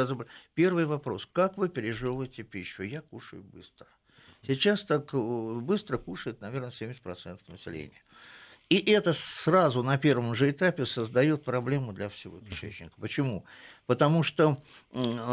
Первый 0.54 0.86
вопрос. 0.86 1.28
Как 1.32 1.58
вы 1.58 1.70
переживаете 1.70 2.44
пищу? 2.44 2.84
Я 2.84 3.02
кушаю 3.02 3.44
быстро. 3.44 3.88
Сейчас 4.46 4.84
так 4.84 5.14
э, 5.14 5.60
быстро 5.62 5.98
кушает, 5.98 6.42
наверное, 6.42 6.70
70% 6.70 7.40
населения. 7.48 8.02
И 8.70 8.92
это 8.92 9.14
сразу 9.14 9.82
на 9.82 9.98
первом 9.98 10.36
же 10.36 10.52
этапе 10.52 10.86
создает 10.86 11.46
проблему 11.46 11.94
для 11.94 12.10
всего 12.10 12.40
кишечника. 12.40 12.94
Почему? 13.00 13.46
Потому 13.86 14.24
что 14.24 14.62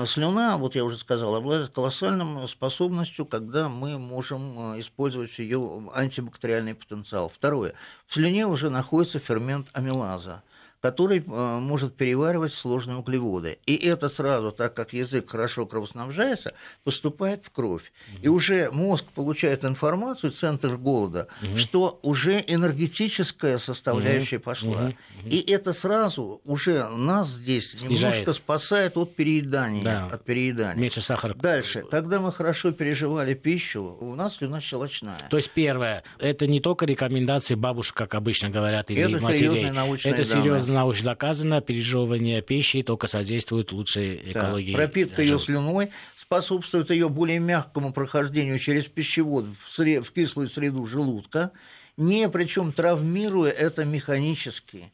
слюна, 0.07 0.57
вот 0.57 0.77
я 0.77 0.85
уже 0.85 0.99
сказал, 0.99 1.35
обладает 1.35 1.71
колоссальной 1.71 2.47
способностью, 2.47 3.27
когда 3.27 3.69
мы 3.69 3.99
можем 3.99 4.75
э, 4.75 4.81
использовать 4.81 5.37
ее 5.41 5.91
антибактериальный 5.93 6.77
потенциал. 6.77 7.29
Второе. 7.29 7.75
В 8.07 8.15
слюне 8.15 8.47
уже 8.47 8.71
находится 8.71 9.19
фермент 9.19 9.67
амилаза 9.73 10.45
который 10.85 11.25
э, 11.27 11.59
может 11.61 11.95
переваривать 11.95 12.53
сложные 12.53 12.99
углеводы. 12.99 13.57
И 13.65 13.75
это 13.75 14.11
сразу, 14.11 14.53
так 14.53 14.75
как 14.75 14.93
язык 14.93 15.31
хорошо 15.31 15.65
кровоснабжается, 15.65 16.53
поступает 16.83 17.43
в 17.47 17.51
кровь. 17.51 17.91
Угу. 18.13 18.23
И 18.23 18.29
уже 18.29 18.71
мозг 18.71 19.07
получает 19.15 19.65
информацию, 19.65 20.31
центр 20.33 20.77
голода, 20.77 21.29
угу. 21.41 21.57
что 21.57 21.99
уже 22.03 22.45
энергетическая 22.47 23.57
составляющая 23.57 24.37
угу. 24.37 24.45
пошла. 24.45 24.85
Угу. 24.85 24.95
И 25.31 25.51
это 25.51 25.73
сразу 25.73 26.43
уже 26.45 26.87
нас 26.91 27.29
здесь 27.29 27.71
Снижает. 27.71 28.17
немножко 28.17 28.35
спасает 28.35 28.99
от 28.99 29.17
переедания. 29.17 29.83
Да. 29.83 30.11
От 30.13 30.23
переедания. 30.27 30.83
Меньше 30.83 31.01
сахара. 31.01 31.33
Дальше, 31.33 31.87
когда 31.91 32.21
мы 32.21 32.31
хорошо 32.31 32.73
переживали 32.73 33.33
пищу, 33.33 33.97
у 34.01 34.15
нас 34.15 34.37
слюна 34.37 34.61
щелочная. 34.61 35.29
То 35.31 35.39
есть 35.39 35.51
первое, 35.51 36.05
это 36.19 36.47
не 36.47 36.61
только 36.61 36.85
рекомендации 36.85 37.55
бабушек, 37.55 37.97
как 37.97 38.15
обычно 38.15 38.51
говорят, 38.51 38.91
или 38.91 39.01
это 39.01 39.23
матерей. 39.23 39.39
Серьезные 39.39 39.73
научные 39.73 40.13
это 40.13 40.25
серьезно 40.27 40.74
научно 40.75 41.07
доказано, 41.13 41.61
пережевывание 41.61 42.43
пищи 42.43 42.83
только 42.83 43.07
содействует 43.07 43.73
лучшей 43.73 44.33
экологии. 44.33 44.73
Да. 44.73 44.79
Пропитка 44.79 45.23
ее 45.23 45.39
слюной 45.39 45.91
способствует 46.17 46.91
ее 46.91 47.09
более 47.09 47.39
мягкому 47.39 47.93
прохождению 47.93 48.59
через 48.59 48.87
пищевод 48.87 49.47
в, 49.65 49.73
сред... 49.73 50.07
в 50.07 50.13
кислую 50.13 50.49
среду 50.49 50.87
желудка 50.87 51.53
не 51.97 52.29
причем 52.29 52.73
травмируя 52.73 53.51
это 53.51 53.85
механически. 53.85 54.93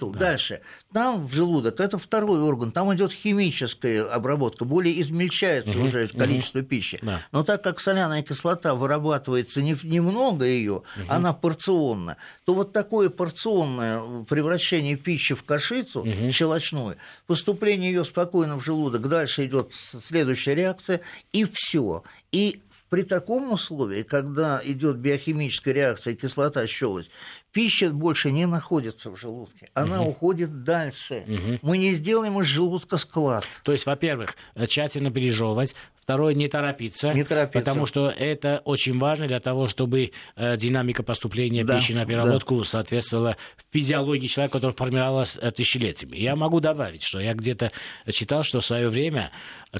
Угу. 0.00 0.12
Дальше. 0.12 0.60
Там 0.92 1.26
в 1.26 1.32
желудок, 1.32 1.80
это 1.80 1.98
второй 1.98 2.40
орган, 2.40 2.72
там 2.72 2.92
идет 2.94 3.12
химическая 3.12 4.04
обработка, 4.04 4.64
более 4.64 5.00
измельчается 5.00 5.78
угу. 5.78 5.86
уже 5.86 6.08
количество 6.08 6.58
угу. 6.58 6.66
пищи. 6.66 6.98
Да. 7.02 7.20
Но 7.30 7.44
так 7.44 7.62
как 7.62 7.80
соляная 7.80 8.22
кислота 8.22 8.74
вырабатывается 8.74 9.62
не, 9.62 9.76
немного 9.84 10.44
ее, 10.44 10.72
угу. 10.72 10.84
она 11.08 11.32
порционна, 11.32 12.16
то 12.44 12.54
вот 12.54 12.72
такое 12.72 13.08
порционное 13.08 14.24
превращение 14.24 14.96
пищи 14.96 15.34
в 15.34 15.44
кашицу 15.44 16.00
угу. 16.00 16.32
щелочную, 16.32 16.96
поступление 17.26 17.92
ее 17.92 18.04
спокойно 18.04 18.58
в 18.58 18.64
желудок, 18.64 19.08
дальше 19.08 19.46
идет 19.46 19.72
следующая 19.72 20.54
реакция, 20.54 21.00
и 21.32 21.46
все. 21.50 22.02
И 22.32 22.62
при 22.92 23.04
таком 23.04 23.50
условии, 23.52 24.02
когда 24.02 24.60
идет 24.62 24.98
биохимическая 24.98 25.72
реакция 25.72 26.14
кислота, 26.14 26.66
щелочь, 26.66 27.06
пища 27.50 27.88
больше 27.88 28.30
не 28.30 28.44
находится 28.44 29.10
в 29.10 29.18
желудке, 29.18 29.70
она 29.72 30.02
угу. 30.02 30.10
уходит 30.10 30.62
дальше. 30.62 31.24
Угу. 31.26 31.58
Мы 31.62 31.78
не 31.78 31.94
сделаем 31.94 32.38
из 32.38 32.44
желудка 32.48 32.98
склад. 32.98 33.46
То 33.62 33.72
есть, 33.72 33.86
во-первых, 33.86 34.36
тщательно 34.68 35.10
пережевывать, 35.10 35.74
Второе, 36.02 36.34
не 36.34 36.48
торопиться, 36.48 37.14
не 37.14 37.22
торопиться, 37.22 37.60
потому 37.60 37.86
что 37.86 38.08
это 38.10 38.60
очень 38.64 38.98
важно 38.98 39.28
для 39.28 39.38
того, 39.38 39.68
чтобы 39.68 40.10
э, 40.34 40.56
динамика 40.56 41.04
поступления 41.04 41.64
да, 41.64 41.76
пищи 41.76 41.92
на 41.92 42.04
переработку 42.04 42.58
да. 42.58 42.64
соответствовала 42.64 43.36
физиологии 43.70 44.26
человека, 44.26 44.58
который 44.58 44.72
формировалась 44.72 45.38
э, 45.40 45.52
тысячелетиями. 45.52 46.16
Я 46.16 46.34
могу 46.34 46.58
добавить, 46.58 47.04
что 47.04 47.20
я 47.20 47.34
где-то 47.34 47.70
читал, 48.10 48.42
что 48.42 48.60
в 48.60 48.66
свое 48.66 48.88
время, 48.88 49.30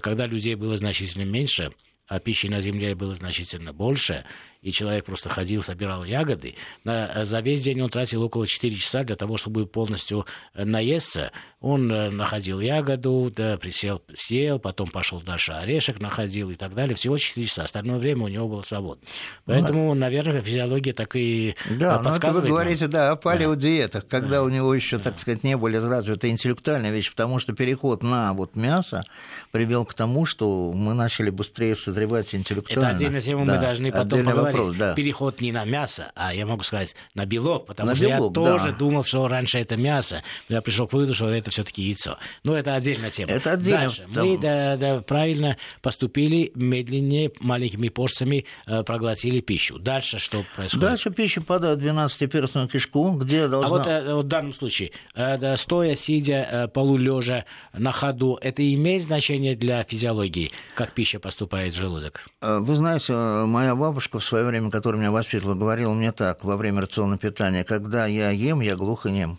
когда 0.01 0.27
людей 0.27 0.55
было 0.55 0.77
значительно 0.77 1.25
меньше, 1.25 1.73
а 2.13 2.21
пищи 2.21 2.47
на 2.47 2.61
земле 2.61 2.95
было 2.95 3.15
значительно 3.15 3.73
больше, 3.73 4.27
и 4.63 4.71
человек 4.71 5.05
просто 5.05 5.29
ходил, 5.29 5.63
собирал 5.63 6.05
ягоды, 6.05 6.55
на, 6.85 7.25
за 7.25 7.41
весь 7.41 7.63
день 7.63 7.81
он 7.81 7.91
тратил 7.91 8.23
около 8.23 8.47
4 8.47 8.77
часа 8.77 9.03
для 9.03 9.17
того, 9.17 9.37
чтобы 9.37 9.67
полностью 9.67 10.25
э, 10.55 10.65
наесться. 10.65 11.33
Он 11.61 11.91
э, 11.93 12.11
находил 12.11 12.61
ягоду, 12.61 13.33
да, 13.35 13.57
присел, 13.57 14.03
съел, 14.15 14.59
потом 14.61 14.91
пошел 14.91 15.21
дальше 15.21 15.53
орешек 15.53 16.01
находил 16.01 16.51
и 16.51 16.55
так 16.55 16.75
далее. 16.75 16.95
Всего 16.95 17.19
4 17.19 17.47
часа. 17.47 17.65
Остальное 17.65 17.99
время 17.99 18.25
у 18.25 18.29
него 18.29 18.49
было 18.49 18.63
свободно. 18.63 19.03
Поэтому, 19.45 19.89
ну, 19.89 19.95
наверное, 19.95 20.41
физиология 20.43 20.93
так 20.93 21.17
и 21.17 21.57
Да, 21.71 22.01
но 22.01 22.15
это 22.15 22.33
вы 22.33 22.43
говорите, 22.43 22.85
нам. 22.85 22.91
да, 22.91 23.11
о 23.13 23.17
палеодиетах, 23.17 24.07
когда 24.07 24.37
да. 24.37 24.43
у 24.45 24.49
него 24.49 24.75
еще, 24.75 24.99
так 24.99 25.19
сказать, 25.19 25.43
не 25.43 25.57
были 25.57 25.77
развиты 25.77 26.29
интеллектуальные 26.31 26.93
вещи, 26.93 27.11
потому 27.11 27.41
что 27.41 27.53
переход 27.53 28.03
на 28.05 28.33
вот 28.33 28.55
мясо 28.55 29.03
привел 29.51 29.85
к 29.85 29.95
тому, 29.95 30.25
что 30.25 30.73
мы 30.73 30.95
начали 30.95 31.31
быстрее 31.31 31.75
созревать 31.75 32.33
интеллектуально. 32.35 32.87
Это 32.87 32.97
отдельная 32.97 33.21
тема, 33.21 33.47
да, 33.47 33.55
мы 33.55 33.61
должны 33.61 33.93
потом 33.93 34.25
поговорить 34.25 34.52
вопрос, 34.53 34.77
да. 34.77 34.95
переход 34.95 35.41
не 35.41 35.53
на 35.53 35.65
мясо, 35.65 36.13
а 36.15 36.35
я 36.35 36.47
могу 36.47 36.63
сказать 36.63 36.95
на 37.15 37.27
белок, 37.27 37.67
потому 37.67 37.91
на 37.91 37.95
что 37.95 38.05
белок, 38.05 38.37
я 38.37 38.43
тоже 38.45 38.71
да. 38.73 38.79
думал, 38.79 39.05
что 39.05 39.29
раньше 39.29 39.59
это 39.59 39.77
мясо, 39.77 40.23
но 40.49 40.57
я 40.57 40.63
пришел 40.63 40.87
к 40.87 40.93
выводу, 40.93 41.15
что 41.15 41.29
это 41.29 41.51
все-таки 41.51 41.83
яйцо. 41.83 42.19
Но 42.45 42.57
это 42.57 42.75
отдельная 42.75 43.11
тема. 43.11 43.33
Это 43.33 43.53
отдельно. 43.53 43.81
Дальше. 43.81 44.07
Да. 44.13 44.25
Мы 44.25 44.39
да, 44.39 44.77
да, 44.77 45.01
правильно 45.01 45.57
поступили, 45.81 46.53
медленнее, 46.55 47.33
маленькими 47.41 47.89
порциями 47.89 48.47
э, 48.67 48.83
проглотили 48.83 49.41
пищу. 49.41 49.79
Дальше 49.79 50.19
что 50.19 50.45
происходит? 50.57 50.89
Дальше 50.89 51.11
пища 51.11 51.41
падает 51.41 51.81
в 51.81 51.85
12-перстную 51.85 52.69
кишку, 52.69 53.13
где 53.13 53.49
должна... 53.49 53.69
А 53.69 53.79
вот, 53.79 53.87
э, 53.87 54.15
вот 54.15 54.25
в 54.25 54.29
данном 54.29 54.53
случае, 54.53 54.93
э, 55.15 55.39
да, 55.39 55.57
стоя, 55.57 55.95
сидя, 55.97 56.49
э, 56.51 56.69
полулежа, 56.69 57.45
на 57.73 57.93
ходу, 57.93 58.39
это 58.41 58.63
имеет 58.75 59.03
значение 59.05 59.57
для 59.57 59.85
физиологии, 59.85 60.51
как 60.75 60.93
пища 60.93 61.21
поступает 61.21 61.75
в 61.75 61.77
желудок? 61.77 62.29
Э, 62.41 62.59
вы 62.61 62.75
знаете, 62.77 63.13
э, 63.13 63.47
моя 63.47 63.75
бабушка 63.75 64.19
в 64.19 64.25
свое 64.25 64.42
свое 64.43 64.51
время, 64.51 64.71
который 64.71 64.99
меня 64.99 65.13
воспитывал, 65.13 65.55
говорил 65.55 65.95
мне 65.95 66.13
так 66.13 66.45
во 66.45 66.57
время 66.57 66.81
рационного 66.83 67.19
питания, 67.19 67.65
когда 67.65 68.07
я 68.07 68.31
ем, 68.31 68.61
я 68.61 68.75
глух 68.75 69.07
и 69.07 69.13
нем. 69.13 69.39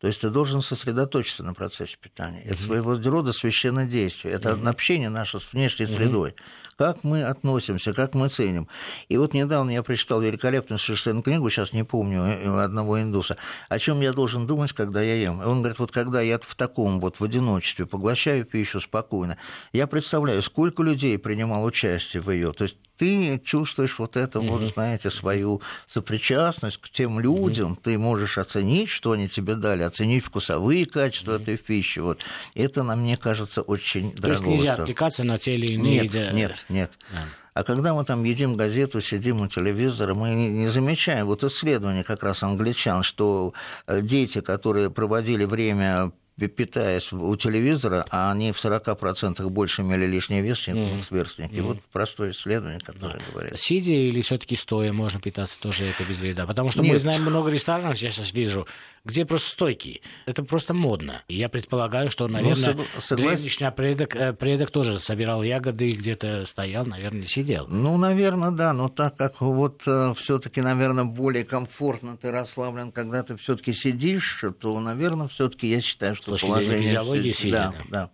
То 0.00 0.08
есть 0.08 0.20
ты 0.20 0.28
должен 0.28 0.60
сосредоточиться 0.60 1.42
на 1.42 1.54
процессе 1.54 1.96
питания. 1.98 2.42
Это 2.42 2.60
своего 2.60 2.98
рода 3.10 3.32
священное 3.32 3.86
действие. 3.86 4.34
Это 4.34 4.52
общение 4.52 5.08
наше 5.08 5.40
с 5.40 5.52
внешней 5.52 5.86
средой 5.86 6.34
как 6.76 7.04
мы 7.04 7.22
относимся, 7.22 7.92
как 7.92 8.14
мы 8.14 8.28
ценим. 8.28 8.68
И 9.08 9.16
вот 9.16 9.34
недавно 9.34 9.70
я 9.70 9.82
прочитал 9.82 10.20
великолепную 10.20 10.78
совершенно 10.78 11.22
книгу, 11.22 11.48
сейчас 11.50 11.72
не 11.72 11.84
помню, 11.84 12.22
э, 12.22 12.64
одного 12.64 13.00
индуса, 13.00 13.36
о 13.68 13.78
чем 13.78 14.00
я 14.00 14.12
должен 14.12 14.46
думать, 14.46 14.72
когда 14.72 15.00
я 15.02 15.14
ем. 15.14 15.40
Он 15.40 15.58
говорит, 15.58 15.78
вот 15.78 15.92
когда 15.92 16.20
я 16.20 16.38
в 16.38 16.54
таком 16.54 17.00
вот 17.00 17.20
в 17.20 17.24
одиночестве 17.24 17.86
поглощаю 17.86 18.44
пищу 18.44 18.80
спокойно, 18.80 19.38
я 19.72 19.86
представляю, 19.86 20.42
сколько 20.42 20.82
людей 20.82 21.18
принимал 21.18 21.64
участие 21.64 22.22
в 22.22 22.30
ее. 22.30 22.52
То 22.52 22.64
есть 22.64 22.76
ты 22.96 23.40
чувствуешь 23.44 23.98
вот 23.98 24.16
это, 24.16 24.38
mm-hmm. 24.38 24.48
вот, 24.48 24.72
знаете, 24.72 25.10
свою 25.10 25.60
сопричастность 25.86 26.78
к 26.78 26.88
тем 26.88 27.20
людям, 27.20 27.72
mm-hmm. 27.72 27.82
ты 27.82 27.98
можешь 27.98 28.38
оценить, 28.38 28.88
что 28.88 29.12
они 29.12 29.28
тебе 29.28 29.54
дали, 29.54 29.82
оценить 29.82 30.24
вкусовые 30.24 30.86
качества 30.86 31.32
mm-hmm. 31.32 31.42
этой 31.42 31.56
пищи. 31.56 31.98
Вот. 31.98 32.20
Это, 32.54 32.82
на 32.82 32.96
мне 32.96 33.16
кажется, 33.16 33.62
очень 33.62 34.12
То 34.12 34.22
дорого. 34.22 34.38
То 34.38 34.44
есть 34.44 34.62
нельзя 34.62 34.74
отвлекаться 34.74 35.24
на 35.24 35.38
те 35.38 35.54
или 35.54 35.72
иные... 35.72 36.02
Нет, 36.02 36.32
нет, 36.32 36.64
нет. 36.68 36.90
А. 37.12 37.24
А 37.54 37.62
когда 37.62 37.94
мы 37.94 38.04
там 38.04 38.24
едим 38.24 38.56
газету, 38.56 39.00
сидим 39.00 39.40
у 39.40 39.46
телевизора, 39.46 40.14
мы 40.14 40.34
не 40.34 40.66
замечаем 40.66 41.26
вот 41.26 41.44
исследования 41.44 42.02
как 42.02 42.24
раз 42.24 42.42
англичан, 42.42 43.04
что 43.04 43.54
э, 43.86 44.02
дети, 44.02 44.40
которые 44.40 44.90
проводили 44.90 45.44
время 45.44 46.10
питаясь 46.36 47.12
у 47.12 47.36
телевизора, 47.36 48.04
а 48.10 48.32
они 48.32 48.52
в 48.52 48.62
40% 48.62 49.48
больше 49.48 49.82
имели 49.82 50.06
лишний 50.06 50.40
вес, 50.42 50.58
чем 50.58 50.76
mm-hmm. 50.76 51.02
сверстники. 51.04 51.54
Mm-hmm. 51.54 51.62
Вот 51.62 51.80
простое 51.92 52.32
исследование, 52.32 52.80
которое 52.80 53.18
да. 53.18 53.24
говорит. 53.32 53.58
Сидя 53.58 53.92
или 53.92 54.20
все 54.22 54.38
таки 54.38 54.56
стоя 54.56 54.92
можно 54.92 55.20
питаться, 55.20 55.56
тоже 55.60 55.84
это 55.84 56.04
без 56.04 56.20
вреда? 56.20 56.46
Потому 56.46 56.70
что 56.70 56.82
Нет. 56.82 56.94
мы 56.94 56.98
знаем 56.98 57.22
много 57.22 57.50
ресторанов, 57.50 57.98
я 57.98 58.10
сейчас 58.10 58.32
вижу, 58.32 58.66
где 59.04 59.26
просто 59.26 59.50
стойкие. 59.50 60.00
Это 60.26 60.42
просто 60.42 60.72
модно. 60.72 61.22
Я 61.28 61.48
предполагаю, 61.48 62.10
что, 62.10 62.26
наверное, 62.26 62.74
ну, 62.74 62.84
согла... 63.00 63.26
древнишний 63.26 63.70
предок, 63.70 64.16
э, 64.16 64.32
предок 64.32 64.70
тоже 64.70 64.98
собирал 64.98 65.42
ягоды 65.42 65.86
и 65.86 65.94
где-то 65.94 66.44
стоял, 66.46 66.86
наверное, 66.86 67.26
сидел. 67.26 67.66
Ну, 67.68 67.98
наверное, 67.98 68.50
да, 68.50 68.72
но 68.72 68.88
так 68.88 69.16
как 69.16 69.40
вот 69.40 69.82
э, 69.86 70.14
все-таки, 70.16 70.62
наверное, 70.62 71.04
более 71.04 71.44
комфортно 71.44 72.16
ты 72.16 72.30
расслаблен, 72.30 72.92
когда 72.92 73.22
ты 73.22 73.36
все-таки 73.36 73.74
сидишь, 73.74 74.42
то, 74.58 74.80
наверное, 74.80 75.28
все-таки 75.28 75.68
я 75.68 75.80
считаю, 75.80 76.16
что 76.16 76.23
Слушай, 76.24 76.48
положение... 76.48 76.82
Физиологии 76.82 77.32
сидя, 77.32 77.74
да, 77.78 77.84
да. 77.90 78.10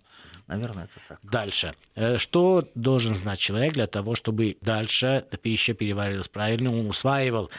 Наверное, 0.46 0.84
это 0.84 0.94
так. 1.08 1.18
Дальше. 1.22 1.74
Э, 1.94 2.18
что 2.18 2.68
должен 2.74 3.14
знать 3.14 3.38
человек 3.38 3.74
для 3.74 3.86
того, 3.86 4.16
чтобы 4.16 4.56
дальше 4.60 5.24
пища 5.42 5.74
переварилась 5.74 6.26
правильно, 6.26 6.76
он 6.76 6.88
усваивал 6.88 7.50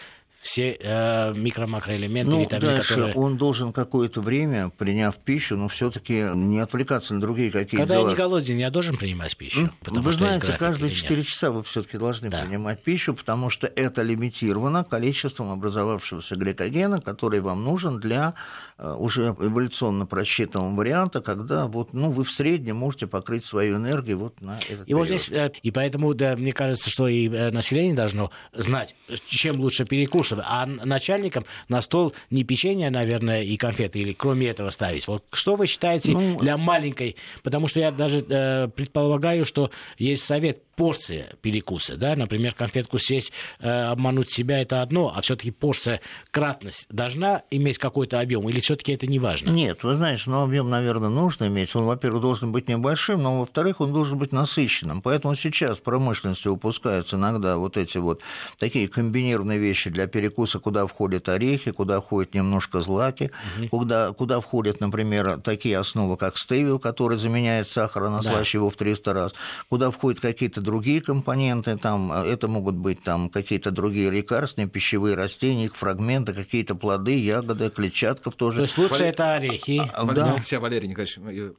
все 0.42 0.72
э, 0.72 1.34
микро-макроэлементы, 1.34 2.32
ну, 2.32 2.42
витамины, 2.42 2.74
дальше 2.74 2.96
которые... 2.96 3.14
он 3.16 3.38
должен 3.38 3.72
какое-то 3.72 4.22
время, 4.22 4.70
приняв 4.70 5.16
пищу, 5.18 5.56
но 5.56 5.68
все 5.68 5.92
таки 5.92 6.30
не 6.34 6.60
отвлекаться 6.60 7.14
на 7.14 7.22
другие 7.22 7.52
какие-то 7.52 7.78
Когда 7.78 7.96
дела. 7.96 8.06
я 8.06 8.10
не 8.10 8.18
голоден, 8.18 8.58
я 8.58 8.72
должен 8.72 8.98
принимать 8.98 9.38
пищу? 9.38 9.70
Ну, 9.86 10.02
вы 10.02 10.14
знаете, 10.14 10.58
каждые 10.58 10.92
4 10.92 11.24
часа 11.24 11.52
вы 11.52 11.62
все 11.62 11.84
таки 11.84 12.00
должны 12.00 12.30
да. 12.30 12.42
принимать 12.42 12.82
пищу, 12.84 13.14
потому 13.14 13.52
что 13.52 13.68
это 13.68 14.02
лимитировано 14.02 14.84
количеством 14.84 15.52
образовавшегося 15.52 16.36
гликогена, 16.36 17.02
который 17.02 17.40
вам 17.40 17.64
нужен 17.64 18.00
для 18.00 18.34
э, 18.80 18.92
уже 18.92 19.36
эволюционно 19.40 20.08
просчитанного 20.08 20.76
варианта, 20.76 21.22
когда 21.22 21.68
вот, 21.68 21.94
ну, 21.94 22.10
вы 22.10 22.24
в 22.24 22.32
среднем 22.32 22.78
можете 22.78 23.06
покрыть 23.06 23.46
свою 23.46 23.78
энергию 23.78 24.18
вот 24.18 24.42
на 24.42 24.58
этот 24.58 24.72
И 24.72 24.86
период. 24.86 25.00
вот 25.00 25.06
здесь, 25.06 25.30
э, 25.30 25.52
и 25.62 25.70
поэтому, 25.70 26.16
да, 26.16 26.36
мне 26.36 26.52
кажется, 26.52 26.90
что 26.90 27.08
и 27.08 27.30
э, 27.30 27.52
население 27.52 27.94
должно 27.94 28.32
знать, 28.54 28.96
чем 29.28 29.60
лучше 29.60 29.86
перекушать, 29.86 30.31
вкусов. 30.32 30.46
А 30.48 30.66
начальникам 30.66 31.46
на 31.70 31.82
стол 31.82 32.14
не 32.30 32.44
печенье, 32.44 32.90
наверное, 32.90 33.44
и 33.44 33.58
конфеты, 33.58 34.00
или 34.00 34.14
кроме 34.14 34.48
этого 34.48 34.70
ставить. 34.70 35.08
Вот 35.08 35.24
что 35.32 35.56
вы 35.56 35.68
считаете 35.68 36.12
ну... 36.12 36.40
для 36.40 36.58
маленькой? 36.58 37.16
Потому 37.44 37.68
что 37.68 37.80
я 37.80 37.92
даже 37.92 38.24
э, 38.28 38.68
предполагаю, 38.76 39.46
что 39.46 39.72
есть 39.98 40.24
совет 40.24 40.64
порция 40.82 41.36
перекуса, 41.44 41.96
да, 41.96 42.16
например, 42.16 42.56
конфетку 42.56 42.98
съесть, 42.98 43.32
э, 43.60 43.70
обмануть 43.70 44.32
себя 44.32 44.64
это 44.64 44.82
одно, 44.82 45.14
а 45.16 45.22
все-таки 45.22 45.52
порция 45.52 46.02
кратность 46.32 46.88
должна 46.90 47.44
иметь 47.52 47.78
какой-то 47.78 48.20
объем, 48.20 48.50
или 48.50 48.60
все-таки 48.62 48.92
это 48.92 49.06
не 49.06 49.20
важно? 49.20 49.52
Нет, 49.52 49.84
вы 49.84 49.94
знаете, 49.94 50.24
ну 50.26 50.42
объем, 50.42 50.72
наверное, 50.72 51.10
нужно 51.10 51.46
иметь. 51.46 51.76
Он, 51.76 51.84
во-первых, 51.84 52.24
должен 52.24 52.52
быть 52.52 52.68
небольшим, 52.68 53.22
но 53.22 53.42
во-вторых, 53.42 53.80
он 53.80 53.94
должен 53.94 54.18
быть 54.18 54.32
насыщенным. 54.32 55.04
Поэтому 55.04 55.36
сейчас 55.36 55.78
в 55.78 55.84
промышленности 55.84 56.48
выпускаются 56.48 57.16
иногда 57.16 57.58
вот 57.58 57.78
эти 57.78 58.00
вот 58.00 58.22
такие 58.58 58.88
комбинированные 58.88 59.60
вещи 59.60 59.92
для 59.92 60.08
перекуса, 60.08 60.58
куда 60.58 60.88
входят 60.88 61.30
орехи, 61.30 61.70
куда 61.70 62.02
входит 62.02 62.34
немножко 62.34 62.82
злаки, 62.82 63.30
угу. 63.60 63.68
куда, 63.68 64.14
куда 64.14 64.42
входят, 64.42 64.80
например, 64.80 65.42
такие 65.42 65.78
основы, 65.78 66.18
как 66.18 66.40
стевио, 66.40 66.80
который 66.80 67.20
заменяет 67.20 67.70
сахар, 67.70 68.10
наслаще 68.10 68.58
да. 68.58 68.62
его 68.62 68.72
в 68.72 68.76
300 68.78 69.14
раз, 69.14 69.34
куда 69.70 69.92
входят 69.92 70.20
какие-то 70.20 70.60
другие 70.72 71.02
компоненты, 71.02 71.78
там, 71.78 72.12
это 72.12 72.48
могут 72.48 72.76
быть 72.76 73.04
там 73.04 73.30
какие-то 73.30 73.72
другие 73.72 74.10
лекарственные, 74.10 74.70
пищевые 74.70 75.16
растения, 75.16 75.66
их 75.66 75.76
фрагменты, 75.76 76.34
какие-то 76.34 76.76
плоды, 76.76 77.18
ягоды, 77.20 77.70
клетчатка 77.70 78.32
тоже. 78.32 78.58
То 78.58 78.64
есть 78.64 78.78
лучше 78.78 78.94
Валер... 78.94 79.08
это 79.08 79.34
орехи. 79.34 79.80
А, 79.80 80.02
а, 80.02 80.06
да. 80.06 80.26
Валерий, 80.26 80.58
Валерий 80.58 80.88
Николаевич, 80.88 81.54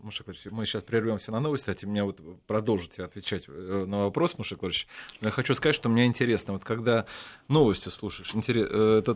мы 0.51 0.67
сейчас 0.67 0.83
прервемся 0.83 1.33
на 1.33 1.41
новости, 1.41 1.71
а 1.71 1.87
меня 1.87 2.05
вот 2.05 2.21
продолжите 2.47 3.05
отвечать 3.05 3.45
э, 3.49 3.85
на 3.87 4.05
вопрос, 4.05 4.39
Муша 4.39 4.57
Клавич. 4.57 4.87
Я 5.21 5.31
хочу 5.31 5.55
сказать, 5.55 5.77
что 5.77 5.89
мне 5.89 6.07
интересно, 6.07 6.55
вот 6.55 6.65
когда 6.65 7.07
новости 7.49 7.89
слушаешь, 7.89 8.33
Э, 8.49 8.99
это 8.99 9.15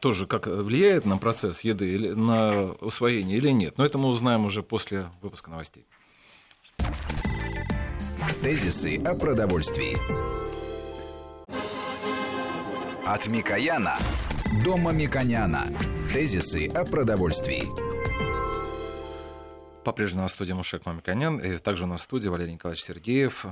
тоже 0.00 0.26
как 0.26 0.46
влияет 0.46 1.04
на 1.04 1.18
процесс 1.18 1.60
еды, 1.60 1.88
или 1.88 2.10
на 2.10 2.72
усвоение 2.80 3.36
или 3.36 3.50
нет. 3.50 3.78
Но 3.78 3.84
это 3.84 3.98
мы 3.98 4.08
узнаем 4.08 4.44
уже 4.44 4.62
после 4.62 5.06
выпуска 5.22 5.50
новостей. 5.50 5.86
Тезисы 8.34 8.96
о 9.04 9.14
продовольствии. 9.14 9.96
От 13.06 13.26
Микояна 13.28 13.96
до 14.64 14.76
Мамиконяна. 14.76 15.66
Тезисы 16.12 16.66
о 16.68 16.84
продовольствии. 16.84 17.62
По-прежнему 19.84 20.22
на 20.22 20.28
студии 20.28 20.52
Мушек 20.52 20.84
Мамиконян, 20.86 21.38
и 21.38 21.58
также 21.58 21.84
у 21.84 21.86
нас 21.86 22.00
в 22.00 22.04
студии 22.04 22.28
Валерий 22.28 22.54
Николаевич 22.54 22.84
Сергеев, 22.84 23.46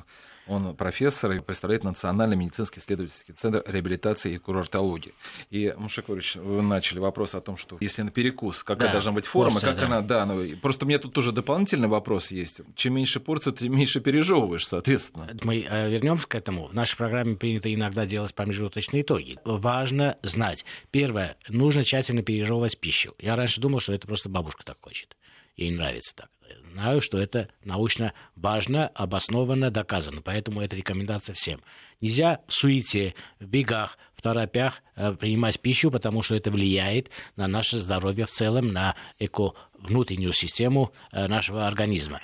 он 0.47 0.75
профессор 0.77 1.33
и 1.33 1.41
представляет 1.41 1.85
Национальный 1.85 2.37
медицинский 2.37 2.81
исследовательский 2.81 3.35
центр 3.35 3.63
реабилитации 3.67 4.35
и 4.35 4.39
курортологии. 4.39 5.15
И, 5.51 5.73
Владимирович, 5.77 6.37
вы 6.37 6.63
начали 6.63 6.99
вопрос 6.99 7.35
о 7.35 7.41
том, 7.41 7.57
что 7.57 7.77
если 7.81 8.03
на 8.03 8.11
перекус, 8.11 8.63
какая 8.63 8.89
да, 8.89 8.93
должна 8.93 9.13
быть 9.13 9.27
форма, 9.27 9.53
порция, 9.53 9.71
как 9.71 9.81
да. 9.81 9.87
она... 9.87 10.01
Да, 10.03 10.27
ну, 10.27 10.57
просто 10.57 10.85
у 10.85 10.89
меня 10.89 10.99
тут 10.99 11.13
тоже 11.13 11.33
дополнительный 11.33 11.89
вопрос 11.89 12.31
есть. 12.31 12.61
Чем 12.75 12.95
меньше 12.95 13.21
порций, 13.21 13.53
тем 13.53 13.77
меньше 13.77 14.01
пережевываешь, 14.01 14.67
соответственно. 14.67 15.29
Мы 15.43 15.67
э, 15.69 15.91
вернемся 15.91 16.27
к 16.29 16.35
этому. 16.35 16.67
В 16.67 16.75
нашей 16.75 16.97
программе 16.97 17.37
принято 17.37 17.73
иногда 17.73 18.07
делать 18.07 18.35
промежуточные 18.35 19.03
итоги. 19.03 19.39
Важно 19.45 20.19
знать. 20.23 20.65
Первое, 20.91 21.37
нужно 21.49 21.85
тщательно 21.85 22.23
пережевывать 22.23 22.79
пищу. 22.79 23.15
Я 23.19 23.37
раньше 23.37 23.61
думал, 23.61 23.81
что 23.81 23.93
это 23.93 24.07
просто 24.07 24.29
бабушка 24.29 24.65
так 24.65 24.79
хочет. 24.81 25.17
Ей 25.57 25.71
нравится 25.71 26.15
так 26.17 26.31
знаю, 26.75 27.01
что 27.01 27.19
это 27.19 27.49
научно 27.65 28.13
важно, 28.35 28.89
обоснованно, 28.89 29.71
доказано. 29.71 30.23
Поэтому 30.23 30.61
это 30.61 30.75
рекомендация 30.77 31.35
всем. 31.35 31.61
Нельзя 32.01 32.41
в 32.47 32.53
суете, 32.53 33.15
в 33.39 33.47
бегах, 33.47 33.97
в 34.15 34.23
торопях 34.23 34.83
э, 34.97 35.13
принимать 35.15 35.61
пищу, 35.61 35.91
потому 35.91 36.23
что 36.23 36.35
это 36.35 36.51
влияет 36.51 37.11
на 37.37 37.47
наше 37.47 37.79
здоровье 37.79 38.25
в 38.27 38.31
целом, 38.31 38.73
на 38.73 38.97
эко 39.19 39.53
внутреннюю 39.79 40.33
систему 40.33 40.93
э, 41.13 41.29
нашего 41.29 41.67
организма. 41.67 42.21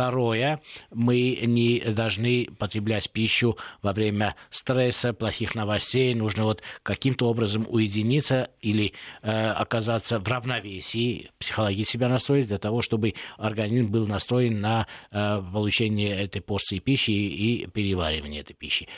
Второе, 0.00 0.62
мы 0.90 1.38
не 1.42 1.78
должны 1.80 2.46
потреблять 2.58 3.10
пищу 3.10 3.58
во 3.82 3.92
время 3.92 4.34
стресса, 4.48 5.12
плохих 5.12 5.54
новостей. 5.54 6.14
Нужно 6.14 6.44
вот 6.44 6.62
каким-то 6.82 7.28
образом 7.28 7.66
уединиться 7.68 8.48
или 8.62 8.94
э, 9.20 9.30
оказаться 9.30 10.18
в 10.18 10.26
равновесии, 10.26 11.30
психологически 11.38 11.90
себя 11.92 12.08
настроить 12.08 12.46
для 12.48 12.56
того, 12.56 12.80
чтобы 12.80 13.12
организм 13.36 13.88
был 13.88 14.06
настроен 14.06 14.62
на 14.62 14.86
э, 15.10 15.42
получение 15.52 16.18
этой 16.18 16.40
порции 16.40 16.78
пищи 16.78 17.10
и 17.10 17.66
переваривание 17.66 18.40
этой 18.40 18.54
пищи 18.54 18.88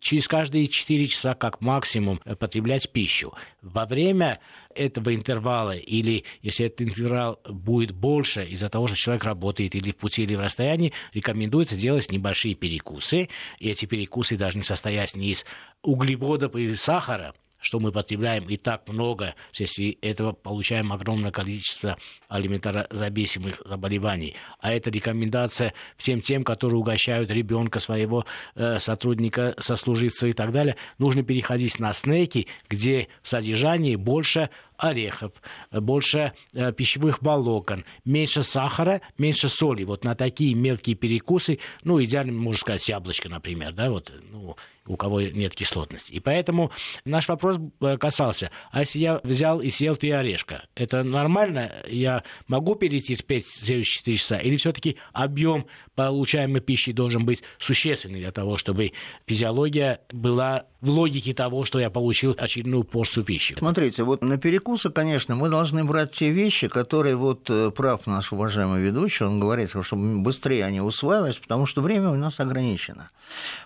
через 0.00 0.28
каждые 0.28 0.68
4 0.68 1.06
часа 1.06 1.34
как 1.34 1.60
максимум 1.60 2.20
потреблять 2.38 2.90
пищу. 2.90 3.34
Во 3.62 3.86
время 3.86 4.40
этого 4.74 5.14
интервала 5.14 5.76
или 5.76 6.24
если 6.42 6.66
этот 6.66 6.82
интервал 6.82 7.40
будет 7.48 7.92
больше 7.92 8.44
из-за 8.46 8.68
того, 8.68 8.86
что 8.86 8.96
человек 8.96 9.24
работает 9.24 9.74
или 9.74 9.92
в 9.92 9.96
пути, 9.96 10.22
или 10.22 10.34
в 10.34 10.40
расстоянии, 10.40 10.92
рекомендуется 11.12 11.76
делать 11.76 12.10
небольшие 12.10 12.54
перекусы. 12.54 13.28
И 13.58 13.68
эти 13.68 13.86
перекусы 13.86 14.36
должны 14.36 14.62
состоять 14.62 15.16
не 15.16 15.30
из 15.30 15.44
углеводов 15.82 16.54
или 16.56 16.74
сахара, 16.74 17.34
что 17.60 17.80
мы 17.80 17.92
потребляем 17.92 18.48
и 18.48 18.56
так 18.56 18.88
много, 18.88 19.34
вследствие 19.52 19.92
этого 19.94 20.32
получаем 20.32 20.92
огромное 20.92 21.30
количество 21.30 21.96
алиментарозависимых 22.28 23.62
заболеваний. 23.64 24.36
А 24.60 24.72
это 24.72 24.90
рекомендация 24.90 25.74
всем 25.96 26.20
тем, 26.20 26.44
которые 26.44 26.78
угощают 26.78 27.30
ребенка 27.30 27.80
своего 27.80 28.24
э, 28.54 28.78
сотрудника, 28.78 29.54
сослуживца 29.58 30.26
и 30.26 30.32
так 30.32 30.52
далее. 30.52 30.76
Нужно 30.98 31.22
переходить 31.22 31.78
на 31.78 31.92
снеки, 31.92 32.46
где 32.68 33.08
в 33.22 33.28
содержании 33.28 33.96
больше 33.96 34.50
орехов, 34.78 35.32
больше 35.72 36.32
э, 36.54 36.72
пищевых 36.72 37.20
волокон, 37.20 37.84
меньше 38.04 38.42
сахара, 38.42 39.02
меньше 39.18 39.48
соли. 39.48 39.84
Вот 39.84 40.04
на 40.04 40.14
такие 40.14 40.54
мелкие 40.54 40.94
перекусы, 40.94 41.58
ну, 41.82 42.02
идеально, 42.02 42.32
можно 42.32 42.60
сказать, 42.60 42.88
яблочко, 42.88 43.28
например, 43.28 43.72
да, 43.72 43.90
вот, 43.90 44.12
ну, 44.30 44.56
у 44.88 44.96
кого 44.96 45.20
нет 45.20 45.54
кислотности. 45.54 46.12
И 46.12 46.20
поэтому 46.20 46.72
наш 47.04 47.28
вопрос 47.28 47.58
э, 47.80 47.96
касался, 47.98 48.50
а 48.70 48.80
если 48.80 48.98
я 48.98 49.20
взял 49.22 49.60
и 49.60 49.70
съел 49.70 49.96
три 49.96 50.10
орешка, 50.10 50.64
это 50.74 51.04
нормально? 51.04 51.82
Я 51.86 52.24
могу 52.46 52.74
перетерпеть 52.74 53.46
следующие 53.46 53.98
4 53.98 54.16
часа? 54.16 54.38
Или 54.38 54.56
все-таки 54.56 54.96
объем 55.12 55.66
получаемой 55.98 56.60
пищи 56.60 56.92
должен 56.92 57.24
быть 57.24 57.42
существенный 57.58 58.20
для 58.20 58.30
того, 58.30 58.56
чтобы 58.56 58.92
физиология 59.26 60.00
была 60.12 60.66
в 60.80 60.90
логике 60.90 61.34
того, 61.34 61.64
что 61.64 61.80
я 61.80 61.90
получил 61.90 62.36
очередную 62.38 62.84
порцию 62.84 63.24
пищи. 63.24 63.56
Смотрите, 63.58 64.04
вот 64.04 64.22
на 64.22 64.38
перекусы, 64.38 64.90
конечно, 64.90 65.34
мы 65.34 65.48
должны 65.48 65.84
брать 65.84 66.12
те 66.12 66.30
вещи, 66.30 66.68
которые 66.68 67.16
вот 67.16 67.50
э, 67.50 67.72
прав 67.72 68.06
наш 68.06 68.32
уважаемый 68.32 68.80
ведущий, 68.80 69.24
он 69.24 69.40
говорит, 69.40 69.70
что 69.70 69.96
быстрее 69.96 70.64
они 70.64 70.80
усваивались, 70.80 71.38
потому 71.38 71.66
что 71.66 71.82
время 71.82 72.10
у 72.10 72.14
нас 72.14 72.38
ограничено. 72.38 73.10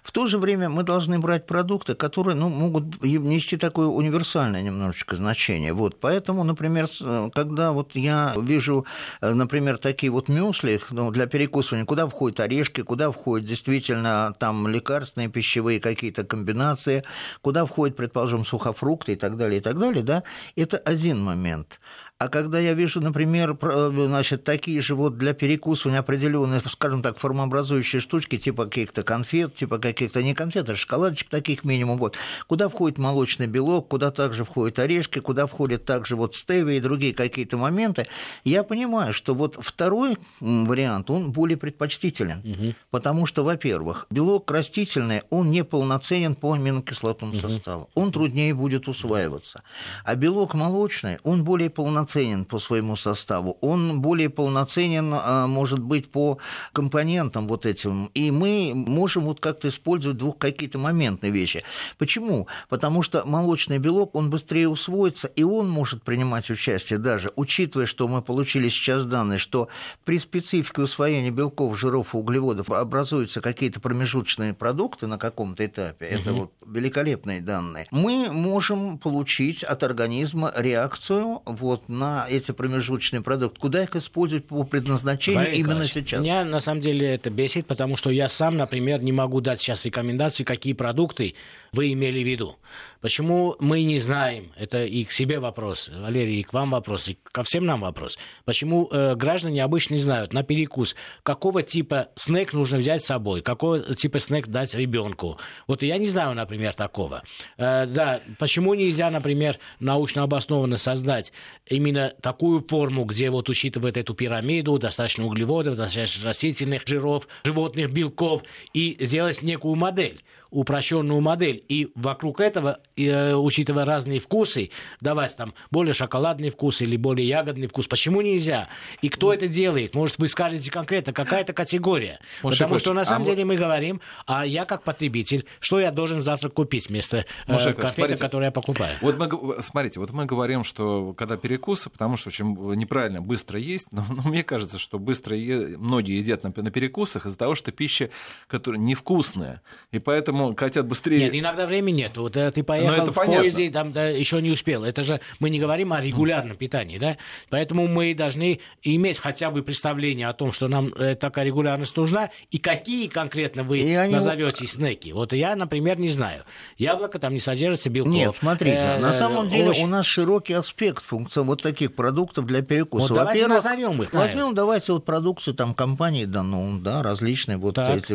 В 0.03 0.11
то 0.11 0.27
же 0.27 0.39
время 0.39 0.69
мы 0.71 0.83
должны 0.83 1.19
брать 1.19 1.47
продукты, 1.47 1.95
которые 1.95 2.35
ну, 2.35 2.49
могут 2.49 3.03
нести 3.03 3.57
такое 3.57 3.87
универсальное 3.87 4.63
немножечко 4.63 5.17
значение. 5.17 5.73
Вот, 5.73 6.01
поэтому, 6.01 6.45
например, 6.45 6.89
э, 7.01 7.31
когда 7.35 7.73
вот 7.73 7.91
я 7.95 8.33
вижу, 8.41 8.87
э, 9.21 9.35
например, 9.35 9.77
такие 9.77 10.11
вот 10.11 10.29
мюсли 10.29 10.81
ну, 10.91 11.11
для 11.11 11.27
перекусывания, 11.27 11.85
куда 11.85 12.07
входят 12.07 12.22
орешки, 12.41 12.83
куда 12.83 13.11
входят 13.11 13.47
действительно 13.47 14.35
там 14.39 14.69
лекарственные 14.69 15.29
пищевые 15.29 15.81
какие-то 15.81 16.25
комбинации, 16.25 17.05
куда 17.41 17.67
входят, 17.67 17.97
предположим, 17.97 18.45
сухофрукты 18.45 19.13
и 19.13 19.17
так 19.17 19.37
далее, 19.37 19.61
и 19.61 19.63
так 19.63 19.79
далее, 19.79 20.03
да, 20.03 20.23
это 20.57 20.79
один 20.79 21.23
момент. 21.23 21.81
А 22.23 22.29
когда 22.29 22.61
я 22.61 22.73
вижу, 22.75 23.01
например, 23.01 23.59
значит, 23.61 24.45
такие 24.45 24.81
же 24.81 24.95
вот 24.95 25.19
для 25.19 25.33
перекусывания 25.33 25.99
определенные, 25.99 26.61
скажем 26.61 27.03
так, 27.03 27.19
формообразующие 27.19 28.01
штучки, 28.01 28.39
типа 28.39 28.67
каких-то 28.67 29.03
конфет, 29.03 29.57
типа 29.57 29.79
каких-то 29.79 30.23
не 30.23 30.33
конфет, 30.33 30.69
а 30.69 30.77
шоколадочек 30.77 31.29
таких 31.29 31.65
минимум, 31.65 31.99
вот, 31.99 32.17
куда 32.47 32.69
входит 32.69 32.99
молочный 32.99 33.49
белок, 33.49 33.89
куда 33.89 34.13
также 34.13 34.45
входят 34.45 34.79
орешки, 34.79 35.19
куда 35.19 35.49
входят 35.49 35.85
также 35.85 36.15
вот 36.15 36.37
стевия 36.37 36.77
и 36.77 36.81
другие 36.81 37.13
какие-то 37.13 37.57
моменты, 37.57 38.07
я 38.45 38.63
понимаю, 38.63 39.13
что 39.13 39.35
вот 39.35 39.59
второй 39.61 40.17
вариант, 40.39 41.11
он 41.11 41.33
более 41.33 41.57
предпочтителен, 41.57 42.39
угу. 42.39 42.75
потому 42.93 43.27
что, 43.27 43.43
во-первых, 43.43 44.07
белок 44.11 44.49
растительный, 44.49 45.23
он 45.31 45.51
неполноценен 45.51 46.37
по 46.37 46.53
аминокислотному 46.53 47.33
угу. 47.33 47.49
составу, 47.49 47.91
он 47.97 48.13
труднее 48.13 48.55
будет 48.55 48.87
усваиваться, 48.87 49.65
а 50.05 50.15
белок 50.15 50.55
молочный, 50.55 51.19
он 51.25 51.43
более 51.43 51.69
полноценен 51.69 52.12
по 52.49 52.59
своему 52.59 52.97
составу, 52.97 53.59
он 53.61 54.01
более 54.01 54.29
полноценен, 54.31 55.13
а, 55.15 55.47
может 55.47 55.79
быть, 55.79 56.11
по 56.11 56.39
компонентам 56.73 57.49
вот 57.49 57.67
этим, 57.67 58.07
и 58.15 58.31
мы 58.31 58.73
можем 58.75 59.25
вот 59.25 59.41
как-то 59.41 59.69
использовать 59.69 60.19
двух 60.19 60.39
какие-то 60.39 60.79
моментные 60.79 61.33
вещи. 61.33 61.63
Почему? 61.99 62.47
Потому 62.69 63.03
что 63.03 63.25
молочный 63.25 63.79
белок, 63.79 64.15
он 64.15 64.31
быстрее 64.31 64.69
усвоится, 64.69 65.29
и 65.29 65.43
он 65.43 65.69
может 65.69 66.03
принимать 66.03 66.51
участие 66.51 66.99
даже, 66.99 67.33
учитывая, 67.37 67.87
что 67.87 68.09
мы 68.09 68.23
получили 68.23 68.69
сейчас 68.69 69.05
данные, 69.05 69.39
что 69.39 69.69
при 70.05 70.19
специфике 70.19 70.83
усвоения 70.83 71.31
белков, 71.31 71.79
жиров 71.79 72.15
и 72.15 72.17
углеводов 72.17 72.71
образуются 72.71 73.41
какие-то 73.41 73.81
промежуточные 73.81 74.55
продукты 74.55 75.07
на 75.07 75.19
каком-то 75.19 75.65
этапе, 75.65 76.07
угу. 76.07 76.15
это 76.15 76.33
вот 76.33 76.53
великолепные 76.67 77.41
данные, 77.41 77.87
мы 77.91 78.29
можем 78.31 78.99
получить 78.99 79.65
от 79.65 79.83
организма 79.83 80.53
реакцию 80.57 81.43
вот 81.45 81.89
на 81.93 82.27
эти 82.29 82.51
промежуточные 82.53 83.23
продукты. 83.23 83.61
Куда 83.61 83.83
их 83.83 83.95
использовать 83.95 84.47
по 84.47 84.65
предназначению 84.65 85.41
Валерий 85.41 85.61
именно 85.61 85.87
сейчас? 85.87 86.21
Меня 86.21 86.45
на 86.45 86.61
самом 86.61 86.81
деле 86.81 87.15
это 87.15 87.31
бесит, 87.31 87.67
потому 87.67 87.97
что 87.97 88.11
я 88.11 88.29
сам, 88.29 88.57
например, 88.57 89.03
не 89.03 89.13
могу 89.13 89.41
дать 89.41 89.61
сейчас 89.61 89.85
рекомендации, 89.85 90.45
какие 90.45 90.73
продукты 90.73 91.35
вы 91.73 91.93
имели 91.95 92.23
в 92.23 92.27
виду. 92.27 92.57
Почему 93.01 93.57
мы 93.59 93.83
не 93.83 93.99
знаем, 93.99 94.53
это 94.57 94.85
и 94.85 95.05
к 95.05 95.13
себе 95.13 95.41
вопрос, 95.41 95.91
Валерий, 95.93 96.41
и 96.41 96.43
к 96.43 96.53
вам 96.53 96.71
вопрос, 96.71 97.09
и 97.09 97.19
ко 97.23 97.43
всем 97.45 97.65
нам 97.65 97.81
вопрос. 97.81 98.19
Почему 98.45 98.89
э, 98.93 99.15
граждане 99.15 99.65
обычно 99.65 99.95
не 99.95 100.01
знают 100.01 100.35
на 100.35 100.43
перекус, 100.43 100.95
какого 101.23 101.63
типа 101.63 102.11
снэк 102.15 102.53
нужно 102.53 102.77
взять 102.77 103.03
с 103.03 103.07
собой, 103.07 103.41
какого 103.41 103.95
типа 103.95 104.19
снэк 104.19 104.49
дать 104.49 104.75
ребенку. 104.75 105.39
Вот 105.67 105.83
я 105.83 105.97
не 105.97 106.09
знаю, 106.09 106.35
например, 106.35 106.75
такого. 106.75 107.23
Э, 107.57 107.87
да, 107.87 108.21
почему 108.39 108.75
нельзя, 108.75 109.11
например, 109.11 109.59
научно 109.81 110.25
обоснованно 110.25 110.77
создать 110.77 111.33
именно 111.67 112.13
такую 112.21 112.61
форму, 112.69 113.05
где 113.05 113.31
вот 113.31 113.49
учитывает 113.49 113.97
эту 113.97 114.13
пирамиду, 114.13 114.79
достаточно 114.79 115.25
углеводов, 115.25 115.77
достаточно 115.77 116.27
растительных 116.29 116.87
жиров, 116.87 117.27
животных 117.45 117.91
белков, 117.91 118.43
и 118.75 118.99
сделать 119.01 119.41
некую 119.41 119.75
модель 119.75 120.23
упрощенную 120.53 121.21
модель. 121.21 121.65
И 121.69 121.91
вокруг 121.95 122.41
этого, 122.41 122.79
э, 122.97 123.35
учитывая 123.35 123.85
разные 123.85 124.21
вкусы, 124.21 124.71
давать 125.01 125.35
там 125.35 125.55
более 125.71 125.95
шоколадный 125.95 126.51
вкус 126.51 126.83
или 126.83 126.97
более 126.97 127.27
ягодный 127.27 127.67
вкус. 127.67 127.87
Почему 127.87 128.21
нельзя? 128.21 128.69
И 129.01 129.09
кто 129.09 129.33
это 129.33 129.49
делает? 129.49 129.95
Может, 129.95 130.19
вы 130.19 130.29
скажете 130.29 130.71
конкретно, 130.71 131.13
какая 131.13 131.41
это 131.41 131.53
категория? 131.53 132.21
Может, 132.43 132.59
Потому 132.59 132.79
что 132.79 132.93
на 132.93 133.05
самом 133.05 133.27
а 133.27 133.31
деле 133.31 133.45
мы 133.45 133.57
говорим, 133.57 134.01
а 134.27 134.47
я 134.47 134.65
как 134.65 134.83
потребитель, 134.83 135.47
что 135.59 135.81
я 135.81 135.91
должен 135.91 136.21
завтра 136.21 136.51
купить 136.51 136.89
вместо 136.89 137.25
э, 137.47 137.73
конфеты, 137.73 138.17
которые 138.17 138.47
я 138.49 138.53
покупаю? 138.53 138.97
Вот 139.01 139.19
мы, 139.19 139.63
смотрите, 139.63 140.01
вот 140.01 140.11
мы 140.11 140.27
говорим, 140.27 140.65
что 140.65 141.15
когда 141.15 141.37
перекусы, 141.37 141.89
потому 141.91 142.17
что 142.17 142.29
очень 142.29 142.55
неправильно 142.77 143.21
быстро 143.23 143.59
есть, 143.59 143.89
но, 143.93 144.05
но 144.09 144.23
мне 144.29 144.43
кажется, 144.43 144.79
что 144.79 144.99
быстро 144.99 145.37
е... 145.37 145.79
многие 145.79 146.19
едят 146.19 146.45
на, 146.45 146.53
на 146.55 146.71
перекусах 146.71 147.27
из-за 147.27 147.39
того, 147.39 147.55
что 147.55 147.73
пища, 147.73 148.11
которая 148.49 148.81
невкусная. 148.81 149.63
И 149.91 149.99
поэтому 149.99 150.42
ну, 150.49 150.57
хотят 150.57 150.87
быстрее. 150.87 151.19
Нет, 151.19 151.35
иногда 151.35 151.67
времени 151.67 152.03
нет. 152.03 152.17
Вот 152.17 152.37
э, 152.37 152.51
ты 152.51 152.63
поехал 152.63 153.07
в 153.07 153.15
понятно. 153.15 153.43
поезде, 153.43 153.71
там 153.71 153.93
да, 153.93 154.09
еще 154.09 154.41
не 154.41 154.51
успел. 154.51 154.85
Это 154.85 155.03
же 155.05 155.21
мы 155.39 155.51
не 155.51 155.59
говорим 155.59 155.93
о 155.93 156.01
регулярном 156.01 156.57
питании, 156.57 156.99
да? 156.99 157.17
Поэтому 157.51 157.87
мы 157.87 158.15
должны 158.15 158.61
иметь 158.83 159.19
хотя 159.19 159.51
бы 159.51 159.63
представление 159.63 160.29
о 160.29 160.33
том, 160.33 160.53
что 160.53 160.69
нам 160.69 160.89
э, 160.95 161.15
такая 161.15 161.45
регулярность 161.45 161.97
нужна, 161.97 162.31
и 162.51 162.59
какие 162.59 163.09
конкретно 163.09 163.63
вы 163.63 163.79
и 163.81 163.95
они... 163.95 164.15
назовете 164.15 164.67
снеки. 164.67 165.13
Вот 165.13 165.33
я, 165.33 165.55
например, 165.57 165.99
не 165.99 166.09
знаю. 166.09 166.45
Яблоко 166.79 167.19
там 167.19 167.35
не 167.35 167.41
содержится 167.41 167.91
белков. 167.91 168.13
Нет, 168.13 168.35
смотрите, 168.35 168.77
э, 168.77 168.99
на 168.99 169.13
самом 169.13 169.49
деле 169.49 169.83
у 169.83 169.87
нас 169.87 170.07
широкий 170.07 170.55
аспект 170.55 171.05
функций 171.05 171.43
вот 171.43 171.63
таких 171.63 171.95
продуктов 171.95 172.47
для 172.47 172.63
перекуса. 172.63 173.09
Вот 173.09 173.17
давайте 173.17 173.47
назовем 173.47 174.03
их. 174.03 174.13
Возьмем, 174.13 174.55
давайте 174.55 174.93
вот 174.93 175.05
продукцию 175.05 175.55
там 175.55 175.75
компании 175.75 176.27
Danone, 176.27 176.81
да, 176.81 177.03
различные 177.03 177.59
вот 177.59 177.75
так. 177.75 177.99
эти 177.99 178.15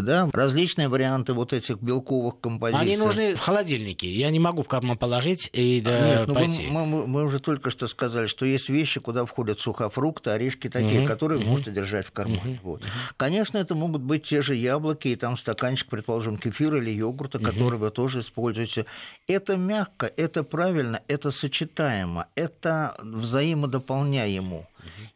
да, 0.00 0.28
различные 0.32 0.88
варианты 0.88 1.32
вот 1.32 1.43
вот 1.44 1.52
этих 1.52 1.76
белковых 1.76 2.40
композиций. 2.40 2.80
Они 2.80 2.96
нужны 2.96 3.34
в 3.34 3.40
холодильнике. 3.40 4.08
Я 4.08 4.30
не 4.30 4.40
могу 4.40 4.62
в 4.62 4.68
карман 4.68 4.96
положить 4.96 5.50
и 5.52 5.80
да, 5.82 6.00
Нет, 6.00 6.26
ну 6.26 6.34
пойти. 6.34 6.66
Мы, 6.70 6.86
мы, 6.86 7.06
мы 7.06 7.24
уже 7.24 7.38
только 7.38 7.70
что 7.70 7.86
сказали, 7.86 8.26
что 8.26 8.46
есть 8.46 8.70
вещи, 8.70 8.98
куда 8.98 9.26
входят 9.26 9.60
сухофрукты, 9.60 10.30
орешки 10.30 10.68
такие, 10.70 11.00
угу, 11.00 11.08
которые 11.08 11.40
угу. 11.40 11.48
можно 11.48 11.70
держать 11.70 12.06
в 12.06 12.12
кармане. 12.12 12.58
Угу, 12.62 12.70
вот. 12.70 12.80
угу. 12.80 12.88
Конечно, 13.18 13.58
это 13.58 13.74
могут 13.74 14.02
быть 14.02 14.22
те 14.24 14.40
же 14.40 14.54
яблоки 14.54 15.08
и 15.08 15.16
там 15.16 15.36
стаканчик, 15.36 15.88
предположим, 15.88 16.38
кефира 16.38 16.78
или 16.78 16.90
йогурта, 16.90 17.38
угу. 17.38 17.44
который 17.44 17.78
вы 17.78 17.90
тоже 17.90 18.20
используете. 18.20 18.86
Это 19.28 19.58
мягко, 19.58 20.10
это 20.16 20.44
правильно, 20.44 21.02
это 21.08 21.30
сочетаемо, 21.30 22.26
это 22.34 22.96
взаимодополняемо. 23.02 24.66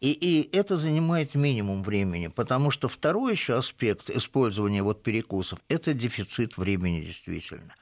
И, 0.00 0.12
и 0.12 0.57
это 0.57 0.76
занимает 0.76 1.35
минимум 1.35 1.83
времени, 1.83 2.28
потому 2.28 2.70
что 2.70 2.88
второй 2.88 3.33
еще 3.33 3.54
аспект 3.57 4.11
использования 4.11 4.83
вот 4.83 5.02
перекусов– 5.02 5.59
это 5.68 5.94
дефицит 5.94 6.57
времени 6.57 7.00
действительно. 7.00 7.74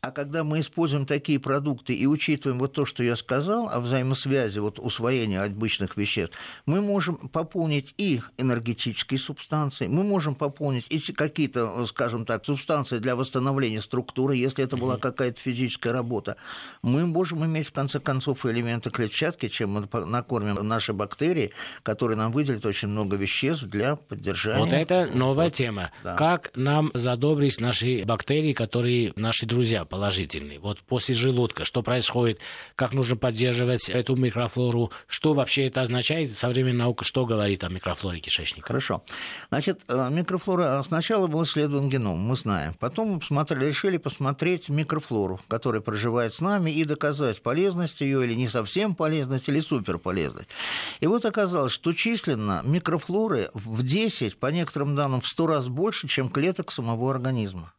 А 0.00 0.10
когда 0.10 0.44
мы 0.44 0.60
используем 0.60 1.06
такие 1.06 1.40
продукты 1.40 1.94
и 1.94 2.06
учитываем 2.06 2.58
вот 2.58 2.72
то, 2.72 2.84
что 2.84 3.02
я 3.02 3.16
сказал 3.16 3.68
о 3.68 3.80
взаимосвязи 3.80 4.58
вот 4.58 4.78
усвоения 4.78 5.42
обычных 5.42 5.96
веществ, 5.96 6.36
мы 6.66 6.80
можем 6.80 7.16
пополнить 7.16 7.94
их 7.96 8.30
энергетические 8.38 9.18
субстанции, 9.18 9.86
мы 9.86 10.04
можем 10.04 10.34
пополнить 10.34 10.86
и 10.90 11.12
какие-то, 11.12 11.84
скажем 11.86 12.24
так, 12.24 12.44
субстанции 12.44 12.98
для 12.98 13.16
восстановления 13.16 13.80
структуры, 13.80 14.36
если 14.36 14.64
это 14.64 14.76
была 14.76 14.96
какая-то 14.96 15.40
физическая 15.40 15.92
работа. 15.92 16.36
Мы 16.82 17.06
можем 17.06 17.44
иметь, 17.44 17.68
в 17.68 17.72
конце 17.72 18.00
концов, 18.00 18.44
элементы 18.46 18.90
клетчатки, 18.90 19.48
чем 19.48 19.70
мы 19.70 20.06
накормим 20.06 20.54
наши 20.66 20.92
бактерии, 20.92 21.52
которые 21.82 22.16
нам 22.16 22.32
выделят 22.32 22.64
очень 22.66 22.88
много 22.88 23.16
веществ 23.16 23.64
для 23.64 23.96
поддержания. 23.96 24.60
Вот 24.60 24.72
это 24.72 25.06
новая 25.06 25.50
тема. 25.50 25.90
Да. 26.04 26.14
Как 26.14 26.50
нам 26.54 26.90
задобрить 26.94 27.60
наши 27.60 28.04
бактерии, 28.04 28.52
которые 28.52 29.12
наши 29.16 29.45
друзья 29.46 29.84
положительные? 29.84 30.58
Вот 30.58 30.80
после 30.80 31.14
желудка, 31.14 31.64
что 31.64 31.82
происходит, 31.82 32.40
как 32.74 32.92
нужно 32.92 33.16
поддерживать 33.16 33.88
эту 33.88 34.16
микрофлору, 34.16 34.90
что 35.06 35.34
вообще 35.34 35.66
это 35.66 35.82
означает, 35.82 36.36
современная 36.36 36.86
наука 36.86 37.04
что 37.04 37.24
говорит 37.24 37.64
о 37.64 37.68
микрофлоре 37.68 38.20
кишечника? 38.20 38.68
Хорошо. 38.68 39.02
Значит, 39.48 39.80
э, 39.88 40.08
микрофлора 40.10 40.82
сначала 40.86 41.26
был 41.26 41.44
исследован 41.44 41.88
геном, 41.88 42.18
мы 42.18 42.36
знаем. 42.36 42.74
Потом 42.74 43.20
посмотрели, 43.20 43.66
решили 43.66 43.96
посмотреть 43.96 44.68
микрофлору, 44.68 45.40
которая 45.48 45.80
проживает 45.80 46.34
с 46.34 46.40
нами, 46.40 46.70
и 46.70 46.84
доказать 46.84 47.42
полезность 47.42 48.00
ее 48.00 48.24
или 48.24 48.34
не 48.34 48.48
совсем 48.48 48.94
полезность, 48.94 49.48
или 49.48 49.60
суперполезность. 49.60 50.48
И 51.00 51.06
вот 51.06 51.24
оказалось, 51.24 51.72
что 51.72 51.92
численно 51.92 52.62
микрофлоры 52.64 53.50
в 53.54 53.82
10, 53.82 54.38
по 54.38 54.48
некоторым 54.48 54.96
данным, 54.96 55.20
в 55.20 55.26
100 55.26 55.46
раз 55.46 55.68
больше, 55.68 56.08
чем 56.08 56.28
клеток 56.28 56.72
самого 56.72 57.10
организма. 57.10 57.72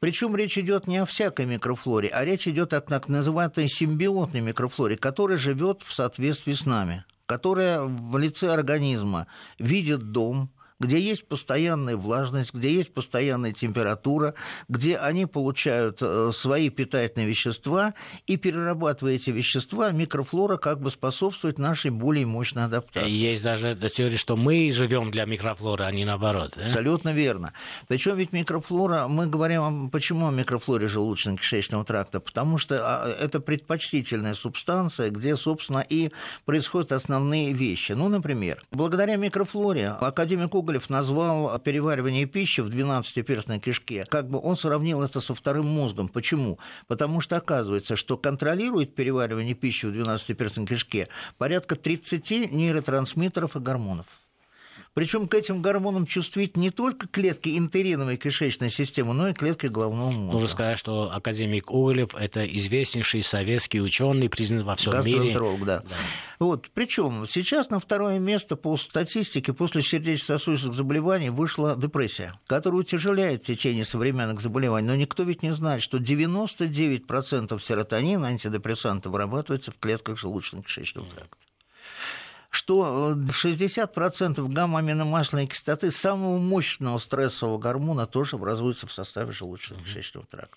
Причем 0.00 0.36
речь 0.36 0.56
идет 0.56 0.86
не 0.86 0.98
о 0.98 1.04
всякой 1.04 1.46
микрофлоре, 1.46 2.08
а 2.08 2.24
речь 2.24 2.46
идет 2.46 2.72
о 2.72 2.80
так 2.80 3.08
называемой 3.08 3.68
симбиотной 3.68 4.40
микрофлоре, 4.40 4.96
которая 4.96 5.38
живет 5.38 5.82
в 5.84 5.92
соответствии 5.92 6.52
с 6.52 6.64
нами, 6.64 7.04
которая 7.26 7.82
в 7.82 8.16
лице 8.16 8.52
организма 8.52 9.26
видит 9.58 10.12
дом, 10.12 10.50
где 10.80 11.00
есть 11.00 11.26
постоянная 11.26 11.96
влажность, 11.96 12.54
где 12.54 12.72
есть 12.72 12.92
постоянная 12.92 13.52
температура, 13.52 14.34
где 14.68 14.96
они 14.96 15.26
получают 15.26 15.98
э, 16.00 16.30
свои 16.32 16.70
питательные 16.70 17.26
вещества, 17.26 17.94
и 18.26 18.36
перерабатывая 18.36 19.14
эти 19.14 19.30
вещества, 19.30 19.90
микрофлора 19.90 20.56
как 20.56 20.80
бы 20.80 20.90
способствует 20.90 21.58
нашей 21.58 21.90
более 21.90 22.26
мощной 22.26 22.64
адаптации. 22.64 23.10
Есть 23.10 23.42
даже 23.42 23.74
теория, 23.74 24.18
что 24.18 24.36
мы 24.36 24.70
живем 24.72 25.10
для 25.10 25.24
микрофлоры, 25.24 25.84
а 25.84 25.90
не 25.90 26.04
наоборот. 26.04 26.54
Да? 26.56 26.62
Абсолютно 26.62 27.12
верно. 27.12 27.52
Причем 27.88 28.16
ведь 28.16 28.32
микрофлора, 28.32 29.08
мы 29.08 29.26
говорим, 29.26 29.90
почему 29.90 30.28
о 30.28 30.30
микрофлоре 30.30 30.86
желудочно-кишечного 30.86 31.84
тракта, 31.84 32.20
потому 32.20 32.58
что 32.58 32.80
а, 32.82 33.08
это 33.08 33.40
предпочтительная 33.40 34.34
субстанция, 34.34 35.10
где, 35.10 35.36
собственно, 35.36 35.84
и 35.88 36.10
происходят 36.44 36.92
основные 36.92 37.52
вещи. 37.52 37.92
Ну, 37.92 38.08
например, 38.08 38.62
благодаря 38.70 39.16
микрофлоре 39.16 39.88
академик 39.88 40.54
Гоголев 40.68 40.90
назвал 40.90 41.58
переваривание 41.60 42.26
пищи 42.26 42.60
в 42.60 42.68
12-перстной 42.68 43.58
кишке, 43.58 44.04
как 44.04 44.28
бы 44.28 44.38
он 44.38 44.54
сравнил 44.54 45.02
это 45.02 45.22
со 45.22 45.34
вторым 45.34 45.64
мозгом. 45.64 46.08
Почему? 46.08 46.58
Потому 46.86 47.22
что 47.22 47.38
оказывается, 47.38 47.96
что 47.96 48.18
контролирует 48.18 48.94
переваривание 48.94 49.54
пищи 49.54 49.86
в 49.86 49.92
12-перстной 49.92 50.66
кишке 50.66 51.08
порядка 51.38 51.74
30 51.74 52.52
нейротрансмиттеров 52.52 53.56
и 53.56 53.60
гормонов. 53.60 54.04
Причем 54.98 55.28
к 55.28 55.34
этим 55.34 55.62
гормонам 55.62 56.06
чувствительны 56.06 56.64
не 56.64 56.70
только 56.72 57.06
клетки 57.06 57.56
интериновой 57.56 58.16
кишечной 58.16 58.68
системы, 58.68 59.14
но 59.14 59.28
и 59.28 59.32
клетки 59.32 59.66
головного 59.66 60.10
мозга. 60.10 60.32
Нужно 60.32 60.48
сказать, 60.48 60.76
что 60.76 61.12
академик 61.12 61.70
Уголев– 61.70 62.14
это 62.18 62.44
известнейший 62.44 63.22
советский 63.22 63.80
ученый, 63.80 64.28
признан 64.28 64.64
во 64.64 64.74
всем 64.74 64.92
мире. 65.04 65.32
да. 65.64 65.82
да. 65.88 65.96
Вот. 66.40 66.68
Причем 66.74 67.26
сейчас 67.28 67.70
на 67.70 67.78
второе 67.78 68.18
место 68.18 68.56
по 68.56 68.76
статистике 68.76 69.52
после 69.52 69.82
сердечно-сосудистых 69.82 70.74
заболеваний 70.74 71.30
вышла 71.30 71.76
депрессия, 71.76 72.34
которая 72.48 72.80
утяжеляет 72.80 73.44
течение 73.44 73.84
современных 73.84 74.40
заболеваний. 74.40 74.88
Но 74.88 74.96
никто 74.96 75.22
ведь 75.22 75.44
не 75.44 75.52
знает, 75.54 75.80
что 75.80 75.98
99% 75.98 77.62
серотонина 77.62 78.26
антидепрессанта 78.26 79.10
вырабатывается 79.10 79.70
в 79.70 79.78
клетках 79.78 80.20
желудочно-кишечного 80.20 81.08
тракта 81.08 81.47
что 82.58 83.14
60% 83.14 84.44
э, 84.44 84.52
гамма-аминомасляной 84.52 85.46
кислоты 85.46 85.92
самого 85.92 86.38
мощного 86.38 86.98
стрессового 86.98 87.56
гормона 87.56 88.06
тоже 88.06 88.34
образуется 88.34 88.88
в 88.88 88.92
составе 88.92 89.32
желудочно-кишечного 89.32 90.24
тракта. 90.28 90.56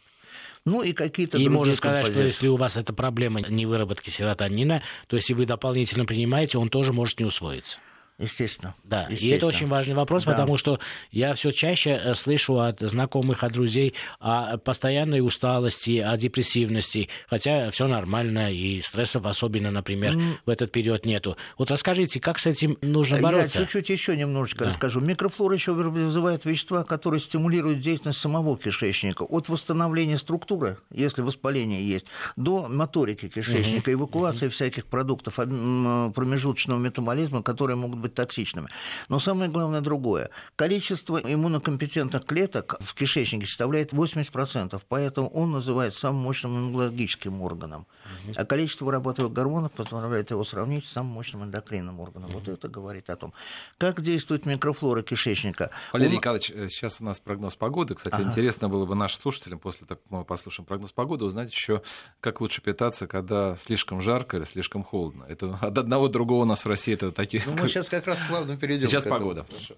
Ну 0.66 0.82
и 0.82 0.94
какие-то 0.94 1.38
и 1.38 1.42
другие 1.46 1.58
можно 1.58 1.76
сказать, 1.76 2.08
что 2.08 2.22
если 2.22 2.48
у 2.48 2.56
вас 2.56 2.78
эта 2.78 2.92
проблема 2.92 3.42
не 3.42 3.68
выработки 3.68 4.10
серотонина, 4.10 4.82
то 5.08 5.16
если 5.16 5.36
вы 5.36 5.46
дополнительно 5.46 6.06
принимаете, 6.06 6.58
он 6.58 6.70
тоже 6.70 6.92
может 6.92 7.20
не 7.20 7.26
усвоиться. 7.26 7.78
Естественно. 8.22 8.76
Да, 8.84 9.04
естественно. 9.04 9.30
и 9.30 9.36
это 9.36 9.48
очень 9.48 9.68
важный 9.68 9.96
вопрос, 9.96 10.24
да. 10.24 10.32
потому 10.32 10.58
что 10.58 10.80
я 11.12 11.34
все 11.34 11.52
чаще 11.52 12.00
э, 12.04 12.16
слышу 12.16 12.60
от 12.60 12.80
знакомых, 12.80 13.44
от 13.44 13.54
друзей 13.54 13.96
о 14.20 14.58
постоянной 14.58 15.22
усталости, 15.22 15.98
о 16.00 16.16
депрессивности, 16.18 17.10
хотя 17.28 17.72
все 17.72 17.88
нормально, 17.88 18.52
и 18.52 18.82
стрессов 18.82 19.26
особенно, 19.26 19.72
например, 19.72 20.16
mm. 20.16 20.34
в 20.46 20.50
этот 20.50 20.72
период 20.72 21.06
нету. 21.06 21.38
Вот 21.58 21.72
расскажите, 21.72 22.20
как 22.20 22.40
с 22.40 22.46
этим 22.46 22.78
нужно 22.82 23.18
бороться? 23.20 23.60
Я 23.60 23.66
чуть-чуть 23.66 23.90
еще 23.90 24.16
немножечко 24.16 24.66
да. 24.66 24.70
расскажу. 24.72 25.00
Микрофлора 25.00 25.56
еще 25.56 25.74
вызывает 25.74 26.46
вещества, 26.46 26.84
которые 26.84 27.20
стимулируют 27.20 27.82
деятельность 27.82 28.20
самого 28.20 28.58
кишечника. 28.58 29.24
От 29.24 29.50
восстановления 29.50 30.18
структуры, 30.18 30.78
если 30.94 31.22
воспаление 31.22 31.86
есть, 31.86 32.06
до 32.36 32.68
моторики 32.70 33.28
кишечника, 33.28 33.90
mm-hmm. 33.90 33.96
эвакуации 33.96 34.48
mm-hmm. 34.48 34.52
всяких 34.52 34.86
продуктов 34.86 35.36
промежуточного 35.36 36.80
метаболизма, 36.80 37.42
которые 37.42 37.78
могут 37.78 38.00
быть 38.00 38.11
токсичными. 38.14 38.68
Но 39.10 39.20
самое 39.20 39.50
главное 39.50 39.82
другое. 39.82 40.30
Количество 40.56 41.18
иммунокомпетентных 41.18 42.26
клеток 42.26 42.78
в 42.80 42.94
кишечнике 42.94 43.46
составляет 43.46 43.94
80%, 43.94 44.82
поэтому 44.88 45.30
он 45.30 45.52
называется 45.52 46.02
самым 46.02 46.22
мощным 46.24 46.58
иммунологическим 46.58 47.42
органом. 47.42 47.88
А 48.36 48.46
количество 48.46 48.86
вырабатываемых 48.86 49.34
гормонов 49.34 49.72
позволяет 49.72 50.32
его 50.32 50.44
сравнить 50.44 50.86
с 50.86 50.92
самым 50.92 51.14
мощным 51.14 51.44
эндокринным 51.44 52.00
органом. 52.00 52.32
Вот 52.32 52.48
это 52.48 52.68
говорит 52.68 53.10
о 53.10 53.16
том, 53.16 53.34
как 53.78 54.02
действует 54.02 54.46
микрофлора 54.46 55.02
кишечника. 55.02 55.72
Валерий 55.94 56.14
Он... 56.14 56.18
Николаевич, 56.18 56.52
э, 56.52 56.68
сейчас 56.70 57.02
у 57.02 57.04
нас 57.04 57.20
прогноз 57.20 57.56
погоды. 57.56 57.96
Кстати, 57.96 58.16
ага. 58.16 58.24
интересно 58.24 58.70
было 58.70 58.86
бы 58.86 58.96
нашим 58.96 59.22
слушателям, 59.22 59.60
после 59.60 59.88
того, 59.88 60.00
как 60.00 60.12
мы 60.12 60.26
послушаем 60.26 60.66
прогноз 60.66 60.92
погоды, 60.92 61.26
узнать 61.26 61.52
еще, 61.52 61.82
как 62.20 62.42
лучше 62.42 62.62
питаться, 62.62 63.08
когда 63.08 63.56
слишком 63.56 64.02
жарко 64.02 64.38
или 64.38 64.46
слишком 64.46 64.84
холодно. 64.84 65.26
Это 65.28 65.58
от 65.62 65.78
одного 65.78 66.08
другого 66.08 66.44
у 66.44 66.46
нас 66.46 66.66
в 66.66 66.68
России 66.68 66.94
это 66.94 67.12
такие... 67.12 67.44
Ну, 67.46 67.54
мы 67.60 67.68
сейчас 67.68 67.90
как 67.90 68.01
раз 68.08 68.18
плавно 68.28 68.58
перейдем. 68.58 68.88
Сейчас 68.88 69.06
погода. 69.06 69.46
Хорошо. 69.46 69.76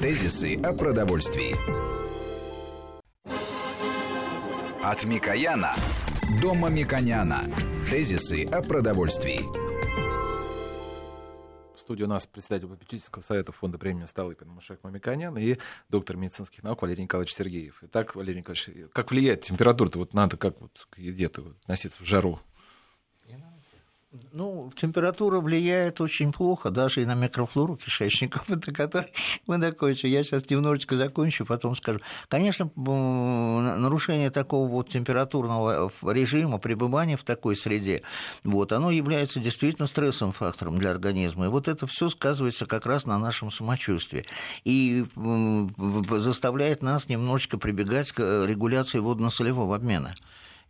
Тезисы 0.00 0.56
о 0.56 0.72
продовольствии. 0.72 1.54
От 4.84 5.04
Микояна 5.04 5.74
до 6.40 6.54
Мамиконяна. 6.54 7.44
Тезисы 7.88 8.44
о 8.46 8.62
продовольствии. 8.62 9.40
В 11.74 11.78
студии 11.78 12.04
у 12.04 12.08
нас 12.08 12.26
председатель 12.26 12.68
попечительского 12.68 13.22
совета 13.22 13.52
фонда 13.52 13.76
премии 13.78 14.06
Столыпин 14.06 14.48
Мушек 14.48 14.80
Мамиконян 14.82 15.36
и 15.36 15.56
доктор 15.88 16.16
медицинских 16.16 16.62
наук 16.62 16.82
Валерий 16.82 17.02
Николаевич 17.02 17.34
Сергеев. 17.34 17.78
Итак, 17.82 18.14
Валерий 18.14 18.38
Николаевич, 18.38 18.90
как 18.92 19.10
влияет 19.10 19.42
температура-то? 19.42 19.98
Вот 19.98 20.14
надо 20.14 20.36
как 20.36 20.60
вот 20.60 20.86
к 20.90 20.98
еде-то 20.98 21.44
относиться 21.62 22.02
в 22.02 22.06
жару? 22.06 22.40
Ну, 24.32 24.70
температура 24.76 25.40
влияет 25.40 26.02
очень 26.02 26.32
плохо, 26.32 26.68
даже 26.68 27.00
и 27.00 27.06
на 27.06 27.14
микрофлору 27.14 27.76
кишечника, 27.76 28.42
который 28.74 29.10
мы 29.46 29.58
закончим. 29.58 30.10
Я 30.10 30.22
сейчас 30.22 30.50
немножечко 30.50 30.96
закончу, 30.96 31.46
потом 31.46 31.74
скажу. 31.74 31.98
Конечно, 32.28 32.70
нарушение 32.76 34.30
такого 34.30 34.68
вот 34.68 34.90
температурного 34.90 35.90
режима, 36.02 36.58
пребывания 36.58 37.16
в 37.16 37.24
такой 37.24 37.56
среде, 37.56 38.02
вот, 38.44 38.72
оно 38.72 38.90
является 38.90 39.40
действительно 39.40 39.86
стрессовым 39.86 40.34
фактором 40.34 40.76
для 40.76 40.90
организма. 40.90 41.46
И 41.46 41.48
вот 41.48 41.66
это 41.66 41.86
все 41.86 42.10
сказывается 42.10 42.66
как 42.66 42.84
раз 42.84 43.06
на 43.06 43.18
нашем 43.18 43.50
самочувствии. 43.50 44.26
И 44.64 45.06
заставляет 46.18 46.82
нас 46.82 47.08
немножечко 47.08 47.56
прибегать 47.56 48.12
к 48.12 48.20
э, 48.20 48.46
регуляции 48.46 48.98
водно-солевого 48.98 49.74
обмена. 49.74 50.14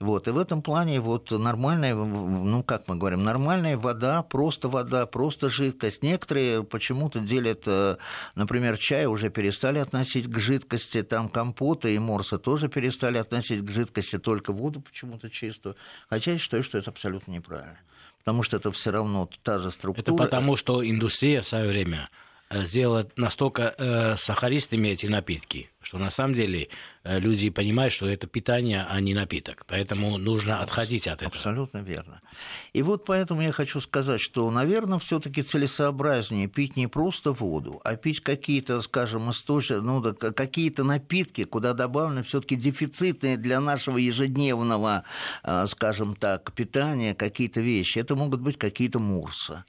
Вот, 0.02 0.26
и 0.26 0.32
в 0.32 0.38
этом 0.38 0.62
плане 0.62 1.00
вот 1.00 1.30
нормальная, 1.30 1.94
ну, 1.94 2.64
как 2.64 2.88
мы 2.88 2.96
говорим, 2.96 3.22
нормальная 3.22 3.78
вода, 3.78 4.24
просто 4.24 4.68
вода, 4.68 5.06
просто 5.06 5.48
жидкость. 5.48 6.02
Некоторые 6.02 6.64
почему-то 6.64 7.20
делят, 7.20 7.62
э, 7.66 7.98
например, 8.34 8.78
чай 8.78 9.06
уже 9.06 9.30
перестали 9.30 9.78
относить 9.78 10.26
к 10.26 10.38
жидкости, 10.40 11.04
там 11.04 11.28
компоты 11.28 11.94
и 11.94 12.00
морса 12.00 12.38
тоже 12.38 12.68
перестали 12.68 13.18
относить 13.18 13.64
к 13.64 13.70
жидкости, 13.70 14.18
только 14.18 14.52
воду 14.52 14.80
почему-то 14.80 15.30
чистую. 15.30 15.76
Хотя 16.10 16.32
я 16.32 16.38
считаю, 16.38 16.64
что 16.64 16.78
это 16.78 16.90
абсолютно 16.90 17.30
неправильно. 17.30 17.78
Потому 18.18 18.42
что 18.42 18.56
это 18.56 18.72
все 18.72 18.90
равно 18.90 19.30
та 19.44 19.60
же 19.60 19.70
структура. 19.70 20.02
Это 20.02 20.16
потому, 20.16 20.56
что 20.56 20.84
индустрия 20.84 21.42
в 21.42 21.46
свое 21.46 21.68
время 21.68 22.08
Э, 22.52 22.64
сделать 22.64 23.16
настолько 23.16 23.74
э, 23.78 24.16
сахаристыми 24.16 24.88
эти 24.88 25.06
напитки, 25.06 25.70
что 25.80 25.96
на 25.96 26.10
самом 26.10 26.34
деле 26.34 26.68
э, 27.02 27.18
люди 27.18 27.48
понимают, 27.48 27.94
что 27.94 28.06
это 28.06 28.26
питание, 28.26 28.84
а 28.86 29.00
не 29.00 29.14
напиток. 29.14 29.64
Поэтому 29.66 30.18
нужно 30.18 30.60
отходить 30.60 31.06
от 31.06 31.22
этого. 31.22 31.34
Абсолютно 31.34 31.78
верно. 31.78 32.20
И 32.74 32.82
вот 32.82 33.06
поэтому 33.06 33.40
я 33.40 33.52
хочу 33.52 33.80
сказать, 33.80 34.20
что, 34.20 34.50
наверное, 34.50 34.98
все-таки 34.98 35.42
целесообразнее 35.42 36.46
пить 36.46 36.76
не 36.76 36.88
просто 36.88 37.32
воду, 37.32 37.80
а 37.84 37.96
пить 37.96 38.20
какие-то, 38.20 38.82
скажем, 38.82 39.30
источники, 39.30 39.80
ну, 39.80 40.02
да, 40.02 40.12
какие-то 40.12 40.84
напитки, 40.84 41.44
куда 41.44 41.72
добавлены 41.72 42.22
все-таки 42.22 42.56
дефицитные 42.56 43.38
для 43.38 43.60
нашего 43.60 43.96
ежедневного, 43.96 45.04
э, 45.42 45.66
скажем 45.68 46.16
так, 46.16 46.52
питания 46.52 47.14
какие-то 47.14 47.62
вещи. 47.62 47.98
Это 47.98 48.14
могут 48.14 48.40
быть 48.40 48.58
какие-то 48.58 48.98
мурсы 48.98 49.64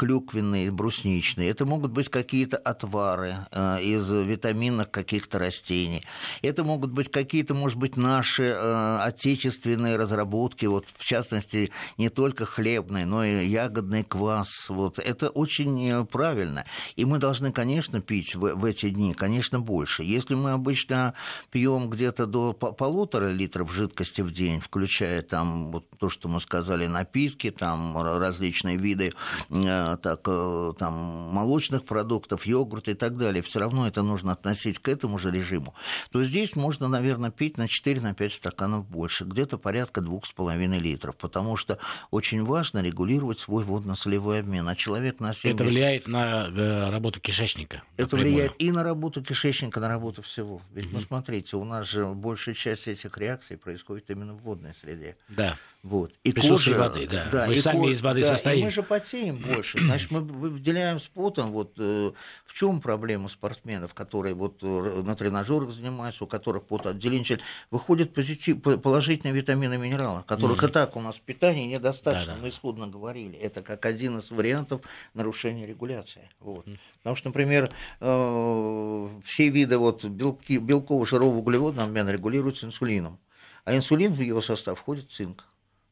клюквенные, 0.00 0.70
брусничные. 0.70 1.50
Это 1.50 1.66
могут 1.66 1.90
быть 1.90 2.08
какие-то 2.08 2.56
отвары 2.56 3.34
э, 3.50 3.82
из 3.82 4.08
витаминных 4.10 4.90
каких-то 4.90 5.38
растений. 5.38 6.06
Это 6.40 6.64
могут 6.64 6.90
быть 6.90 7.10
какие-то, 7.10 7.52
может 7.52 7.76
быть, 7.76 7.98
наши 7.98 8.44
э, 8.44 8.98
отечественные 9.02 9.96
разработки, 9.96 10.64
вот, 10.64 10.86
в 10.96 11.04
частности, 11.04 11.70
не 11.98 12.08
только 12.08 12.46
хлебный, 12.46 13.04
но 13.04 13.24
и 13.24 13.44
ягодный 13.44 14.02
квас. 14.02 14.70
Вот. 14.70 14.98
Это 14.98 15.28
очень 15.28 15.90
э, 15.90 16.04
правильно. 16.06 16.64
И 16.96 17.04
мы 17.04 17.18
должны, 17.18 17.52
конечно, 17.52 18.00
пить 18.00 18.34
в, 18.34 18.54
в 18.54 18.64
эти 18.64 18.88
дни, 18.88 19.12
конечно, 19.12 19.60
больше. 19.60 20.02
Если 20.02 20.34
мы 20.34 20.52
обычно 20.52 21.12
пьем 21.50 21.90
где-то 21.90 22.24
до 22.24 22.54
полутора 22.54 23.30
литров 23.30 23.70
жидкости 23.70 24.22
в 24.22 24.32
день, 24.32 24.60
включая 24.60 25.20
там 25.20 25.72
вот 25.72 25.84
то, 25.98 26.08
что 26.08 26.28
мы 26.28 26.40
сказали, 26.40 26.86
напитки, 26.86 27.50
там 27.50 27.98
различные 28.00 28.78
виды 28.78 29.12
так, 29.62 30.20
э, 30.26 30.72
там, 30.78 30.92
молочных 31.32 31.84
продуктов, 31.84 32.46
йогурт 32.46 32.88
и 32.88 32.94
так 32.94 33.16
далее, 33.16 33.42
все 33.42 33.60
равно 33.60 33.86
это 33.86 34.02
нужно 34.02 34.32
относить 34.32 34.78
к 34.78 34.88
этому 34.88 35.18
же 35.18 35.30
режиму, 35.30 35.74
то 36.10 36.22
здесь 36.22 36.56
можно, 36.56 36.88
наверное, 36.88 37.30
пить 37.30 37.56
на 37.56 37.66
4-5 37.66 38.30
стаканов 38.30 38.86
больше, 38.86 39.24
где-то 39.24 39.58
порядка 39.58 40.00
2,5 40.00 40.78
литров, 40.78 41.16
потому 41.16 41.56
что 41.56 41.78
очень 42.10 42.44
важно 42.44 42.82
регулировать 42.82 43.38
свой 43.38 43.64
водно-солевой 43.64 44.40
обмен. 44.40 44.68
А 44.68 44.76
человек 44.76 45.20
на 45.20 45.34
70... 45.34 45.60
Это 45.60 45.64
влияет 45.64 46.06
на 46.06 46.48
э, 46.48 46.90
работу 46.90 47.20
кишечника? 47.20 47.82
Это 47.96 48.16
влияет 48.16 48.52
и 48.58 48.70
на 48.72 48.82
работу 48.82 49.22
кишечника, 49.22 49.80
на 49.80 49.88
работу 49.88 50.22
всего. 50.22 50.60
Ведь, 50.72 50.86
mm-hmm. 50.86 50.90
ну, 50.92 51.00
смотрите, 51.00 51.56
у 51.56 51.64
нас 51.64 51.88
же 51.88 52.06
большая 52.06 52.54
часть 52.54 52.88
этих 52.88 53.16
реакций 53.18 53.56
происходит 53.56 54.10
именно 54.10 54.34
в 54.34 54.42
водной 54.42 54.74
среде. 54.80 55.16
Да. 55.28 55.56
Вот. 55.82 56.12
И 56.24 56.32
кожа, 56.32 56.74
воды, 56.74 57.08
да. 57.08 57.28
да 57.32 57.46
Вы 57.46 57.58
сами 57.58 57.78
кожа, 57.78 57.92
из 57.92 58.02
воды 58.02 58.20
да, 58.20 58.28
состоите. 58.28 58.60
И 58.60 58.64
мы 58.64 58.70
же 58.70 58.82
потеем 58.82 59.38
больше. 59.38 59.78
Значит, 59.80 60.10
мы 60.10 60.20
выделяем 60.20 61.00
с 61.00 61.06
потом. 61.06 61.52
Вот, 61.52 61.72
э, 61.78 62.10
в 62.44 62.52
чем 62.52 62.82
проблема 62.82 63.28
спортсменов, 63.28 63.94
которые 63.94 64.34
вот, 64.34 64.58
э, 64.62 65.02
на 65.02 65.16
тренажерах 65.16 65.70
занимаются, 65.70 66.24
у 66.24 66.26
которых 66.26 66.64
потоотделение, 66.64 67.40
выходят 67.70 68.12
позитив, 68.12 68.60
положительные 68.60 69.32
витамины 69.32 69.74
и 69.74 69.78
минералы, 69.78 70.22
которых 70.24 70.62
mm-hmm. 70.62 70.68
и 70.68 70.72
так 70.72 70.96
у 70.96 71.00
нас 71.00 71.16
в 71.16 71.22
питании 71.22 71.72
недостаточно. 71.72 72.34
Да-да. 72.34 72.42
Мы 72.42 72.50
исходно 72.50 72.86
говорили. 72.86 73.38
Это 73.38 73.62
как 73.62 73.86
один 73.86 74.18
из 74.18 74.30
вариантов 74.30 74.82
нарушения 75.14 75.66
регуляции. 75.66 76.28
Вот. 76.40 76.66
Mm-hmm. 76.66 76.78
Потому 76.98 77.16
что, 77.16 77.28
например, 77.28 77.70
э, 78.00 79.08
все 79.24 79.48
виды 79.48 79.78
вот, 79.78 80.04
белки, 80.04 80.58
белкового, 80.58 81.06
жирового, 81.06 81.38
углеводного 81.38 81.88
обмена 81.88 82.10
регулируются 82.10 82.66
инсулином. 82.66 83.18
А 83.64 83.74
инсулин 83.74 84.12
в 84.12 84.20
его 84.20 84.42
состав 84.42 84.78
входит 84.78 85.10
цинк. 85.10 85.46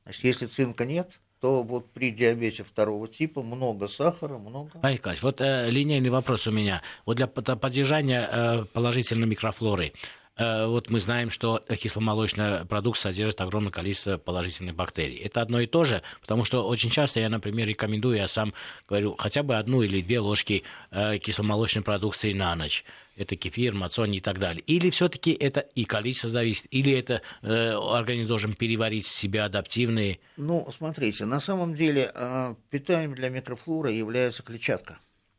Значит, 0.08 0.24
если 0.24 0.46
цинка 0.46 0.86
нет, 0.86 1.20
то 1.38 1.62
вот 1.62 1.92
при 1.92 2.12
диабете 2.12 2.64
второго 2.64 3.08
типа 3.08 3.42
много 3.42 3.88
сахара, 3.88 4.38
много... 4.38 4.70
Павел 4.80 4.96
Николаевич, 4.96 5.22
вот 5.22 5.42
э, 5.42 5.68
линейный 5.70 6.08
вопрос 6.08 6.46
у 6.46 6.50
меня. 6.50 6.80
Вот 7.04 7.18
для 7.18 7.26
поддержания 7.26 8.26
э, 8.32 8.64
положительной 8.72 9.28
микрофлоры, 9.28 9.92
вот 10.38 10.88
мы 10.88 11.00
знаем, 11.00 11.30
что 11.30 11.64
кисломолочный 11.80 12.64
продукт 12.64 12.98
содержит 12.98 13.40
огромное 13.40 13.72
количество 13.72 14.18
положительных 14.18 14.74
бактерий. 14.74 15.16
Это 15.18 15.40
одно 15.40 15.60
и 15.60 15.66
то 15.66 15.84
же, 15.84 16.02
потому 16.20 16.44
что 16.44 16.66
очень 16.66 16.90
часто 16.90 17.20
я, 17.20 17.28
например, 17.28 17.68
рекомендую, 17.68 18.16
я 18.16 18.28
сам 18.28 18.54
говорю, 18.88 19.16
хотя 19.18 19.42
бы 19.42 19.56
одну 19.56 19.82
или 19.82 20.00
две 20.00 20.20
ложки 20.20 20.62
э, 20.90 21.18
кисломолочной 21.18 21.82
продукции 21.82 22.32
на 22.32 22.54
ночь 22.54 22.84
это 23.18 23.36
кефир, 23.36 23.74
мацони 23.74 24.18
и 24.18 24.20
так 24.20 24.38
далее. 24.38 24.62
Или 24.66 24.90
все-таки 24.90 25.32
это 25.32 25.60
и 25.60 25.84
количество 25.84 26.30
зависит, 26.30 26.66
или 26.70 26.92
это 26.92 27.20
э, 27.42 27.72
организм 27.72 28.28
должен 28.28 28.54
переварить 28.54 29.06
в 29.06 29.14
себя 29.14 29.44
адаптивные? 29.46 30.20
Ну, 30.36 30.66
смотрите, 30.74 31.24
на 31.24 31.40
самом 31.40 31.74
деле 31.74 32.10
э, 32.14 32.54
питанием 32.70 33.14
для 33.14 33.28
микрофлоры 33.28 33.90
является 33.90 34.42
клетчатка. 34.42 34.98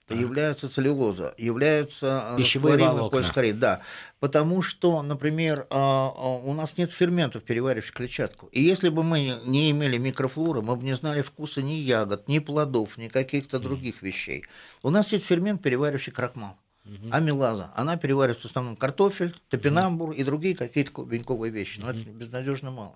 Так. 0.10 0.18
Является 0.18 0.70
целлюлоза, 0.70 1.36
являются 1.38 2.32
э, 2.32 2.38
пищевые 2.38 2.80
волокна. 2.80 3.10
Полискорид, 3.10 3.60
да, 3.60 3.82
потому 4.20 4.64
что, 4.64 5.04
например, 5.04 5.68
э, 5.70 5.76
э, 5.76 5.78
у 5.78 6.54
нас 6.54 6.76
нет 6.78 6.92
ферментов, 6.92 7.44
переваривающих 7.44 7.94
клетчатку. 7.94 8.48
И 8.48 8.60
если 8.60 8.90
бы 8.90 9.04
мы 9.04 9.34
не 9.46 9.70
имели 9.70 9.98
микрофлоры, 9.98 10.64
мы 10.64 10.76
бы 10.76 10.84
не 10.84 10.94
знали 10.94 11.22
вкуса 11.22 11.62
ни 11.62 11.74
ягод, 11.74 12.28
ни 12.28 12.40
плодов, 12.40 12.98
ни 12.98 13.08
каких-то 13.08 13.60
других 13.60 14.02
вещей. 14.02 14.46
У 14.82 14.90
нас 14.90 15.12
есть 15.12 15.26
фермент, 15.26 15.62
переваривающий 15.62 16.12
крахмал 16.12 16.58
угу. 16.90 17.10
амилаза. 17.12 17.72
Она 17.76 17.98
переваривает 17.98 18.42
в 18.42 18.46
основном 18.46 18.76
картофель, 18.76 19.36
топинамбур 19.50 20.12
и 20.12 20.24
другие 20.24 20.56
какие-то 20.56 20.92
клубеньковые 20.92 21.52
вещи. 21.52 21.80
Но 21.80 21.90
угу. 21.90 22.00
это 22.00 22.10
безнадежно 22.10 22.72
мало. 22.72 22.96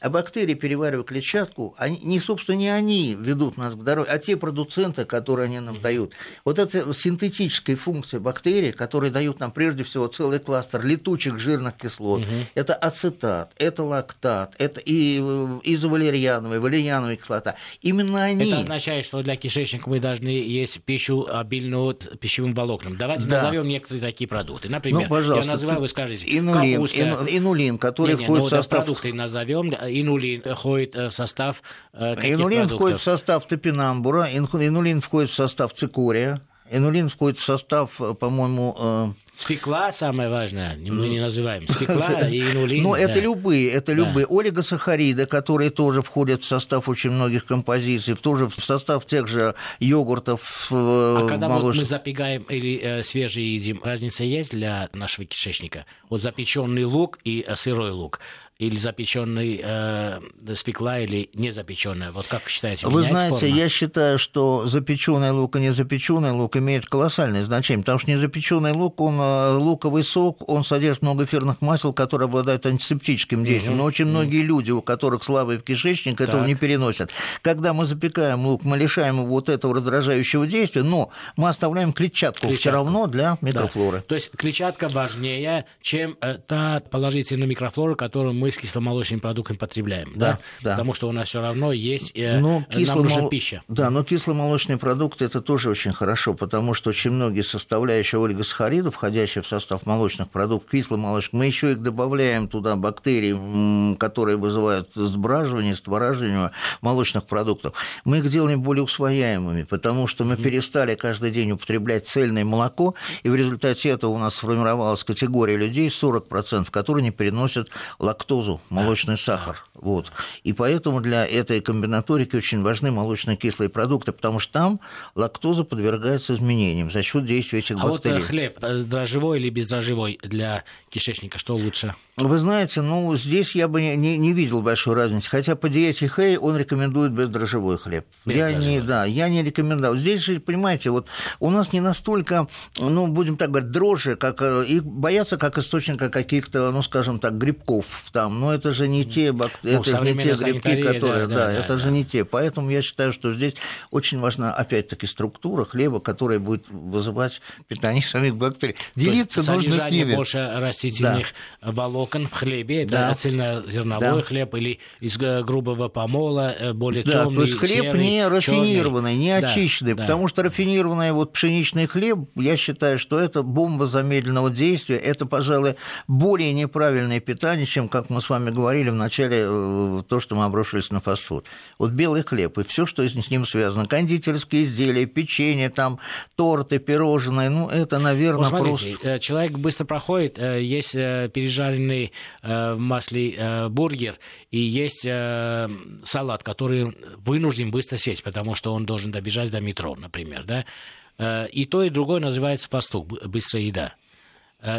А 0.00 0.10
бактерии, 0.10 0.54
переваривая 0.54 1.04
клетчатку, 1.04 1.74
они, 1.78 1.98
не, 2.02 2.18
собственно, 2.20 2.56
не 2.56 2.68
они 2.68 3.16
ведут 3.18 3.56
нас 3.56 3.74
к 3.74 3.80
здоровью, 3.80 4.12
а 4.12 4.18
те 4.18 4.36
продуценты, 4.36 5.04
которые 5.04 5.46
они 5.46 5.60
нам 5.60 5.76
угу. 5.76 5.82
дают. 5.82 6.12
Вот 6.44 6.58
эта 6.58 6.92
синтетическая 6.92 7.76
функция 7.76 8.20
бактерий, 8.20 8.72
которые 8.72 9.10
дают 9.10 9.40
нам 9.40 9.52
прежде 9.52 9.84
всего 9.84 10.06
целый 10.08 10.40
кластер 10.40 10.84
летучих 10.84 11.38
жирных 11.38 11.76
кислот. 11.76 12.22
Угу. 12.22 12.28
Это 12.54 12.74
ацетат, 12.74 13.52
это 13.56 13.82
лактат, 13.82 14.54
это 14.58 14.80
и 14.84 15.18
изовалерьяновая, 15.62 16.60
валерьяновая 16.60 17.16
кислота. 17.16 17.56
Именно 17.80 18.24
они... 18.24 18.50
Это 18.50 18.60
означает, 18.60 19.06
что 19.06 19.22
для 19.22 19.36
кишечника 19.36 19.88
мы 19.88 20.00
должны 20.00 20.28
есть 20.28 20.82
пищу 20.82 21.26
обильную 21.30 21.94
пищевым 21.94 22.54
волокном. 22.54 22.96
Давайте 22.96 23.26
да. 23.34 23.42
назовем 23.42 23.68
некоторые 23.68 24.00
такие 24.00 24.28
продукты. 24.28 24.68
Например, 24.68 25.08
ну, 25.08 25.36
я 25.36 25.44
называю, 25.44 25.80
вы 25.80 25.88
скажете, 25.88 26.26
инулин, 26.26 26.76
капуста. 26.76 27.00
Ину, 27.00 27.16
инулин, 27.28 27.78
который 27.78 28.14
не, 28.14 28.20
не, 28.20 28.24
входит 28.24 28.42
ну, 28.42 28.46
в 28.46 28.50
состав... 28.50 28.78
продукты 28.84 29.12
назовем. 29.12 29.74
Инулин 29.74 30.42
входит 30.54 30.94
в 30.94 31.10
состав 31.10 31.62
каких 31.92 32.32
Инулин 32.32 32.60
продуктов? 32.60 32.78
входит 32.78 33.00
в 33.00 33.02
состав 33.02 33.46
топинамбура, 33.46 34.28
инулин 34.32 35.00
входит 35.00 35.30
в 35.30 35.34
состав 35.34 35.74
цикория, 35.74 36.40
инулин 36.76 37.08
входит 37.08 37.38
в 37.38 37.44
состав, 37.44 38.00
по-моему, 38.18 38.76
э, 38.78 39.12
Свекла 39.36 39.90
самое 39.90 40.30
важное, 40.30 40.76
мы 40.76 41.08
не 41.08 41.20
называем. 41.20 41.66
Свекла 41.66 42.20
и 42.28 42.38
инулин. 42.38 42.84
Ну, 42.84 42.94
это 42.94 43.18
любые, 43.18 43.72
это 43.72 43.92
любые. 43.92 44.26
Олигосахариды, 44.30 45.26
которые 45.26 45.70
тоже 45.70 46.02
входят 46.02 46.44
в 46.44 46.46
состав 46.46 46.88
очень 46.88 47.10
многих 47.10 47.44
композиций, 47.44 48.14
тоже 48.14 48.48
в 48.48 48.64
состав 48.64 49.04
тех 49.06 49.26
же 49.26 49.56
йогуртов. 49.80 50.68
Э, 50.70 51.16
а 51.18 51.26
когда 51.28 51.48
вот 51.48 51.74
мы 51.74 51.84
запекаем 51.84 52.44
или 52.44 52.78
э, 52.80 53.02
свежие 53.02 53.56
едим, 53.56 53.80
разница 53.82 54.22
есть 54.22 54.52
для 54.52 54.88
нашего 54.92 55.26
кишечника? 55.26 55.84
Вот 56.08 56.22
запеченный 56.22 56.84
лук 56.84 57.18
и 57.24 57.44
э, 57.44 57.56
сырой 57.56 57.90
лук 57.90 58.20
или 58.58 58.76
запеченный 58.76 59.60
э, 59.62 60.20
свекла, 60.54 61.00
или 61.00 61.28
не 61.34 61.50
запеченная? 61.50 62.12
Вот 62.12 62.26
как 62.26 62.48
считаете? 62.48 62.86
Вы 62.86 63.02
знаете, 63.02 63.46
форма? 63.46 63.56
я 63.56 63.68
считаю, 63.68 64.18
что 64.18 64.68
запеченный 64.68 65.32
лук 65.32 65.56
и 65.56 65.60
не 65.60 65.72
запеченный 65.72 66.30
лук 66.30 66.56
имеют 66.56 66.86
колоссальное 66.86 67.44
значение, 67.44 67.82
потому 67.82 67.98
что 67.98 68.10
незапеченный 68.12 68.72
лук, 68.72 69.00
он 69.00 69.18
э, 69.20 69.52
луковый 69.54 70.04
сок, 70.04 70.48
он 70.48 70.64
содержит 70.64 71.02
много 71.02 71.24
эфирных 71.24 71.60
масел, 71.62 71.92
которые 71.92 72.26
обладают 72.26 72.64
антисептическим 72.64 73.44
действием. 73.44 73.74
Угу. 73.74 73.78
Но 73.78 73.84
очень 73.84 74.06
многие 74.06 74.42
люди, 74.42 74.70
у 74.70 74.82
которых 74.82 75.24
слабый 75.24 75.60
кишечник, 75.60 76.18
так. 76.18 76.28
этого 76.28 76.46
не 76.46 76.54
переносят. 76.54 77.10
Когда 77.42 77.72
мы 77.72 77.86
запекаем 77.86 78.46
лук, 78.46 78.62
мы 78.64 78.78
лишаем 78.78 79.16
его 79.16 79.26
вот 79.26 79.48
этого 79.48 79.74
раздражающего 79.74 80.46
действия, 80.46 80.84
но 80.84 81.10
мы 81.36 81.48
оставляем 81.48 81.92
клетчатку, 81.92 82.46
клетчатку. 82.46 82.60
все 82.60 82.70
равно 82.70 83.08
для 83.08 83.36
микрофлоры. 83.40 83.98
Да. 83.98 84.04
То 84.04 84.14
есть 84.14 84.30
клетчатка 84.30 84.88
важнее, 84.88 85.66
чем 85.82 86.16
э, 86.20 86.38
та 86.46 86.80
положительная 86.88 87.48
микрофлора, 87.48 87.96
которую 87.96 88.34
мы 88.34 88.43
с 88.50 88.58
кисломолочными 88.58 89.20
продуктами 89.20 89.56
потребляем. 89.56 90.12
Да, 90.14 90.32
да? 90.32 90.38
да. 90.62 90.70
Потому 90.72 90.94
что 90.94 91.08
у 91.08 91.12
нас 91.12 91.28
все 91.28 91.40
равно 91.40 91.72
есть 91.72 92.12
э, 92.14 92.38
но 92.40 92.64
нам 92.72 93.02
нужна 93.02 93.28
пища. 93.28 93.62
Да, 93.68 93.90
но 93.90 94.04
кисломолочные 94.04 94.78
продукты 94.78 95.24
это 95.24 95.40
тоже 95.40 95.70
очень 95.70 95.92
хорошо, 95.92 96.34
потому 96.34 96.74
что 96.74 96.90
очень 96.90 97.10
многие 97.10 97.42
составляющие 97.42 98.22
олигосахаридов, 98.22 98.94
входящие 98.94 99.42
в 99.42 99.46
состав 99.46 99.86
молочных 99.86 100.28
продуктов, 100.28 100.70
кисломолочных, 100.70 101.32
мы 101.32 101.46
еще 101.46 101.72
их 101.72 101.82
добавляем 101.82 102.48
туда 102.48 102.76
бактерии, 102.76 103.96
которые 103.96 104.36
вызывают 104.36 104.90
сбраживание, 104.94 105.74
створаживание 105.74 106.50
молочных 106.80 107.26
продуктов. 107.26 107.74
Мы 108.04 108.18
их 108.18 108.30
делаем 108.30 108.62
более 108.62 108.82
усвояемыми, 108.84 109.64
потому 109.64 110.06
что 110.06 110.24
мы 110.24 110.36
перестали 110.36 110.94
каждый 110.94 111.30
день 111.30 111.52
употреблять 111.52 112.06
цельное 112.08 112.44
молоко, 112.44 112.94
и 113.22 113.28
в 113.28 113.34
результате 113.34 113.88
этого 113.90 114.10
у 114.12 114.18
нас 114.18 114.34
сформировалась 114.34 115.04
категория 115.04 115.56
людей, 115.56 115.88
40%, 115.88 116.70
которые 116.70 117.02
не 117.02 117.10
переносят 117.10 117.70
лактозу 117.98 118.33
лактозу, 118.34 118.60
молочный 118.70 119.18
сахар. 119.18 119.64
Вот. 119.74 120.12
И 120.44 120.52
поэтому 120.52 121.00
для 121.00 121.26
этой 121.26 121.60
комбинаторики 121.60 122.36
очень 122.36 122.62
важны 122.62 122.90
молочно-кислые 122.90 123.68
продукты, 123.68 124.12
потому 124.12 124.38
что 124.38 124.52
там 124.52 124.80
лактоза 125.14 125.64
подвергается 125.64 126.34
изменениям 126.34 126.90
за 126.90 127.02
счет 127.02 127.26
действия 127.26 127.58
этих 127.58 127.76
а 127.76 127.88
бактерий. 127.88 128.16
А 128.16 128.18
вот 128.20 128.26
хлеб 128.26 128.58
э, 128.62 128.78
дрожжевой 128.80 129.38
или 129.38 129.50
бездрожжевой 129.50 130.18
для 130.22 130.64
кишечника, 130.90 131.38
что 131.38 131.54
лучше? 131.56 131.94
Вы 132.16 132.38
знаете, 132.38 132.80
ну, 132.80 133.14
здесь 133.16 133.54
я 133.54 133.66
бы 133.68 133.82
не, 133.82 133.96
не, 133.96 134.16
не 134.16 134.32
видел 134.32 134.62
большой 134.62 134.94
разницы, 134.94 135.28
хотя 135.28 135.56
по 135.56 135.68
диете 135.68 136.08
Хей 136.08 136.38
он 136.38 136.56
рекомендует 136.56 137.12
бездрожжевой 137.12 137.76
хлеб. 137.76 138.06
Я 138.24 138.52
не, 138.52 138.80
да, 138.80 139.04
я 139.04 139.28
не 139.28 139.42
рекомендовал. 139.42 139.96
Здесь 139.96 140.22
же, 140.22 140.40
понимаете, 140.40 140.90
вот 140.90 141.08
у 141.40 141.50
нас 141.50 141.72
не 141.72 141.80
настолько, 141.80 142.46
ну, 142.78 143.08
будем 143.08 143.36
так 143.36 143.50
говорить, 143.50 143.70
дрожжи, 143.70 144.16
как 144.16 144.40
э, 144.40 144.64
их 144.66 144.84
боятся 144.84 145.36
как 145.36 145.58
источника 145.58 146.08
каких-то, 146.08 146.70
ну, 146.70 146.82
скажем 146.82 147.18
так, 147.18 147.36
грибков 147.36 147.84
там, 148.12 148.23
но 148.28 148.54
это 148.54 148.72
же 148.72 148.88
не 148.88 149.04
те, 149.04 149.32
ну, 149.32 149.48
это 149.62 149.90
же 149.90 150.04
не 150.04 150.22
те 150.22 150.34
грибки, 150.34 150.82
которые, 150.82 151.26
да, 151.26 151.34
да, 151.34 151.46
да 151.46 151.52
это 151.52 151.74
да, 151.74 151.78
же 151.78 151.90
не 151.90 152.04
те. 152.04 152.24
Поэтому 152.24 152.70
я 152.70 152.82
считаю, 152.82 153.12
что 153.12 153.32
здесь 153.32 153.54
очень 153.90 154.18
важна, 154.18 154.52
опять-таки, 154.52 155.06
структура 155.06 155.64
хлеба, 155.64 156.00
которая 156.00 156.38
будет 156.38 156.68
вызывать 156.68 157.40
питание 157.68 158.02
самих 158.02 158.36
бактерий. 158.36 158.76
Делиться 158.94 159.42
нужно 159.42 159.78
с 159.78 159.90
ними. 159.90 160.14
больше 160.14 160.52
растительных 160.56 161.28
да. 161.60 161.72
волокон 161.72 162.28
в 162.28 162.32
хлебе, 162.32 162.82
это 162.84 162.92
да. 162.92 163.14
цельнозерновой 163.14 164.20
да. 164.20 164.22
хлеб 164.22 164.54
или 164.54 164.80
из 165.00 165.16
грубого 165.16 165.88
помола, 165.88 166.54
э, 166.58 166.72
более 166.72 167.04
да, 167.04 167.24
темный, 167.24 167.36
то 167.36 167.42
есть 167.42 167.58
хлеб 167.58 167.84
серый, 167.84 168.02
не 168.02 168.28
рафинированный, 168.28 169.14
не 169.14 169.30
очищенный, 169.30 169.94
да, 169.94 170.02
потому 170.02 170.24
да. 170.24 170.28
что 170.28 170.42
рафинированный 170.42 171.12
вот 171.12 171.32
пшеничный 171.32 171.86
хлеб, 171.86 172.28
я 172.36 172.56
считаю, 172.56 172.98
что 172.98 173.18
это 173.18 173.42
бомба 173.42 173.86
замедленного 173.86 174.50
действия, 174.50 174.96
это, 174.96 175.26
пожалуй, 175.26 175.76
более 176.08 176.52
неправильное 176.52 177.20
питание, 177.20 177.66
чем, 177.66 177.88
как 177.88 178.10
мы 178.14 178.20
с 178.20 178.30
вами 178.30 178.50
говорили 178.50 178.90
в 178.90 178.94
начале, 178.94 179.44
э, 179.46 180.02
то, 180.08 180.20
что 180.20 180.36
мы 180.36 180.44
обрушились 180.44 180.90
на 180.90 181.00
фастфуд. 181.00 181.44
Вот 181.78 181.90
белый 181.90 182.22
хлеб 182.22 182.56
и 182.58 182.62
все, 182.62 182.86
что 182.86 183.06
с 183.06 183.30
ним 183.30 183.44
связано, 183.44 183.86
кондитерские 183.86 184.64
изделия, 184.64 185.06
печенье, 185.06 185.68
там, 185.68 185.98
торты, 186.36 186.78
пирожные, 186.78 187.50
ну, 187.50 187.68
это, 187.68 187.98
наверное, 187.98 188.48
вот 188.48 188.48
смотрите, 188.48 188.90
просто... 188.92 189.10
Э, 189.10 189.18
человек 189.18 189.52
быстро 189.58 189.84
проходит, 189.84 190.38
э, 190.38 190.62
есть 190.62 190.92
пережаренный 190.92 192.12
в 192.42 192.76
масле 192.76 193.68
бургер 193.68 194.18
и 194.50 194.58
есть 194.58 195.02
салат, 195.02 196.42
который 196.42 196.96
вынужден 197.18 197.70
быстро 197.70 197.96
сесть, 197.96 198.22
потому 198.22 198.54
что 198.54 198.72
он 198.72 198.86
должен 198.86 199.10
добежать 199.10 199.50
до 199.50 199.60
метро, 199.60 199.96
например, 199.96 200.44
да? 200.44 201.46
И 201.46 201.66
то, 201.66 201.82
и 201.82 201.90
другое 201.90 202.20
называется 202.20 202.68
фастфуд, 202.68 203.26
быстрая 203.26 203.64
еда. 203.64 203.94